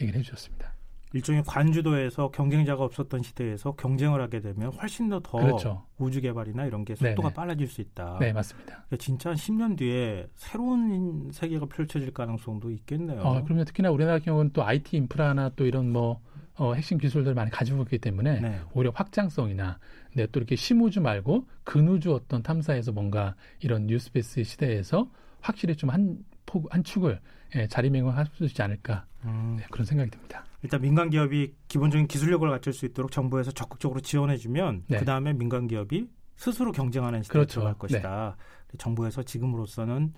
얘기를 0.02 0.20
해주셨습니다. 0.20 0.77
일종의 1.13 1.43
관주도에서 1.46 2.32
경쟁자가 2.32 2.84
없었던 2.84 3.24
시대에서 3.24 3.74
경쟁을 3.74 4.22
하게 4.22 4.41
되면 4.41 4.74
훨씬 4.74 5.10
더, 5.10 5.20
더 5.22 5.38
그렇죠. 5.39 5.84
우주 5.98 6.22
개발이나 6.22 6.65
이런 6.65 6.84
게 6.84 6.96
속도가 6.96 7.30
네네. 7.30 7.34
빨라질 7.34 7.67
수 7.67 7.82
있다. 7.82 8.17
네, 8.20 8.34
맞습니다. 8.34 8.74
그러니까 8.74 8.98
진짜 8.98 9.32
10년 9.32 9.78
뒤에 9.78 10.28
새로운 10.36 11.30
세계가 11.32 11.67
펼쳐질 11.67 12.13
가능성도 12.13 12.72
있겠네요. 12.72 13.22
어, 13.22 13.43
그럼요. 13.43 13.63
특히나 13.63 13.89
우리나라 13.89 14.20
경우는 14.20 14.52
또 14.52 14.63
IT 14.63 14.98
인프라나 14.98 15.50
또 15.56 15.65
이런 15.65 15.91
뭐 15.91 16.20
어, 16.56 16.74
핵심 16.74 16.98
기술들 16.98 17.30
을 17.30 17.36
많이 17.36 17.52
가지고 17.52 17.84
있기 17.84 18.00
때문에 18.00 18.41
네. 18.41 18.60
오히려 18.74 18.91
확장성이나 18.93 19.80
네, 20.15 20.28
또 20.28 20.39
이렇게 20.39 20.56
심우주 20.56 21.02
말고 21.02 21.46
근우주 21.63 22.13
어떤 22.13 22.41
탐사에서 22.41 22.91
뭔가 22.91 23.36
이런 23.60 23.86
뉴스페이스 23.86 24.43
시대에서 24.43 25.10
확실히 25.39 25.76
좀 25.76 25.91
한 25.91 26.17
폭, 26.48 26.74
한 26.74 26.84
축을 26.84 27.20
예, 27.56 27.67
자리매김할 27.67 28.26
수 28.34 28.46
있지 28.46 28.62
않을까 28.63 29.06
음. 29.26 29.58
네, 29.60 29.65
그런 29.70 29.86
생각이 29.86 30.10
듭니다. 30.10 30.43
일단 30.63 30.82
민간 30.82 31.10
기업이 31.10 31.54
기본적인 31.67 32.08
기술력을 32.08 32.50
갖출 32.50 32.74
수 32.74 32.86
있도록 32.86 33.12
정부에서 33.12 33.52
적극적으로 33.52 34.00
지원해주면 34.00 34.86
네. 34.88 34.98
그 34.98 35.06
다음에 35.06 35.34
민간 35.34 35.67
기업이 35.67 36.10
스스로 36.36 36.72
경쟁하는 36.72 37.24
시대로 37.24 37.41
그렇죠. 37.41 37.54
들어갈 37.60 37.74
것이다. 37.76 38.36
네. 38.72 38.78
정부에서 38.78 39.24
지금으로서는 39.24 40.13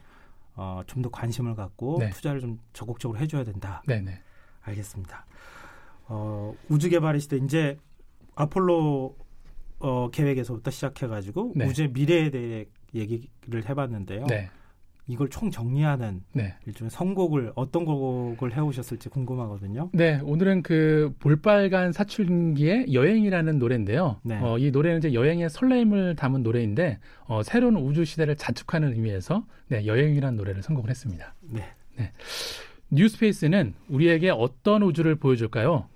어, 0.56 0.82
좀 0.88 1.02
더 1.02 1.10
관심을 1.10 1.56
갖고 1.56 1.98
네. 2.00 2.10
투자를 2.10 2.42
좀 2.42 2.60
적극적으로 2.74 3.18
해줘야 3.20 3.44
된다. 3.44 3.82
네네. 3.88 4.12
네. 4.12 4.22
알겠습니다. 4.62 5.26
어, 6.08 6.54
우주 6.70 6.90
개발의 6.90 7.22
시대 7.22 7.38
이제 7.38 7.78
아폴로 8.36 9.16
어, 9.80 10.10
계획에서부터 10.10 10.72
시작해가지고 10.72 11.54
네. 11.56 11.66
우주의 11.66 11.90
미래에 11.90 12.30
대해 12.30 12.66
얘기를 12.94 13.70
해봤는데요. 13.70 14.26
네. 14.26 14.50
이걸 15.10 15.28
총 15.30 15.50
정리하는 15.50 16.22
네. 16.34 16.56
일종의 16.68 16.92
선곡을 16.92 17.54
어떤 17.56 17.84
곡을 17.84 18.56
해오셨을지 18.56 19.10
궁금하거든요. 19.10 19.90
네, 19.92 20.20
오늘은 20.24 20.62
그 20.62 21.16
볼빨간 21.18 21.92
사춘기의 21.94 22.94
여행이라는 22.94 23.58
노래인데요. 23.58 24.20
네. 24.22 24.40
어, 24.40 24.60
이 24.60 24.70
노래는 24.70 25.00
이제 25.00 25.14
여행의 25.16 25.50
설렘을 25.50 26.16
담은 26.16 26.44
노래인데 26.44 27.00
어, 27.26 27.42
새로운 27.42 27.76
우주 27.78 28.06
시대를 28.06 28.36
자축하는 28.36 28.94
의미에서 28.94 29.48
네, 29.70 29.88
여행이라는 29.88 30.38
노래를 30.38 30.62
선곡을 30.62 30.92
했습니다. 30.92 31.34
네. 31.42 31.66
네. 31.98 32.12
뉴스페이스는 32.92 33.74
우리에게 33.90 34.30
어떤 34.30 34.84
우주를 34.84 35.16
보여줄까요? 35.16 35.88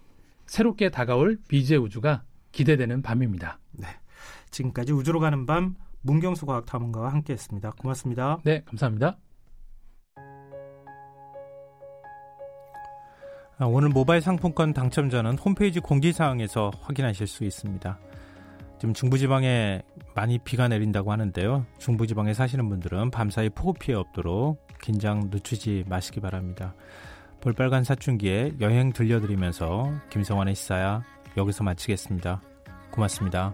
새롭게 0.47 0.89
다가올 0.89 1.37
비제 1.47 1.75
우주가 1.75 2.23
기대되는 2.51 3.03
밤입니다. 3.03 3.59
네. 3.73 3.85
지금까지 4.49 4.91
우주로 4.91 5.19
가는 5.19 5.45
밤 5.45 5.75
문경수 6.03 6.45
과학탐험가와 6.45 7.11
함께했습니다. 7.11 7.71
고맙습니다. 7.71 8.37
네, 8.43 8.61
감사합니다. 8.65 9.17
아, 13.57 13.65
오늘 13.65 13.89
모바일 13.89 14.21
상품권 14.21 14.73
당첨자는 14.73 15.37
홈페이지 15.37 15.79
공지사항에서 15.79 16.71
확인하실 16.81 17.27
수 17.27 17.43
있습니다. 17.43 17.99
지금 18.79 18.93
중부지방에 18.93 19.81
많이 20.15 20.37
비가 20.39 20.67
내린다고 20.67 21.11
하는데요. 21.11 21.65
중부지방에 21.77 22.33
사시는 22.33 22.67
분들은 22.67 23.11
밤사이 23.11 23.49
폭우 23.51 23.73
피해 23.73 23.95
없도록 23.95 24.59
긴장 24.81 25.29
늦추지 25.31 25.85
마시기 25.87 26.19
바랍니다. 26.19 26.75
볼빨간 27.39 27.83
사춘기에 27.83 28.55
여행 28.59 28.91
들려드리면서 28.91 29.89
김성환의 30.09 30.55
시사야 30.55 31.03
여기서 31.37 31.63
마치겠습니다. 31.63 32.41
고맙습니다. 32.91 33.53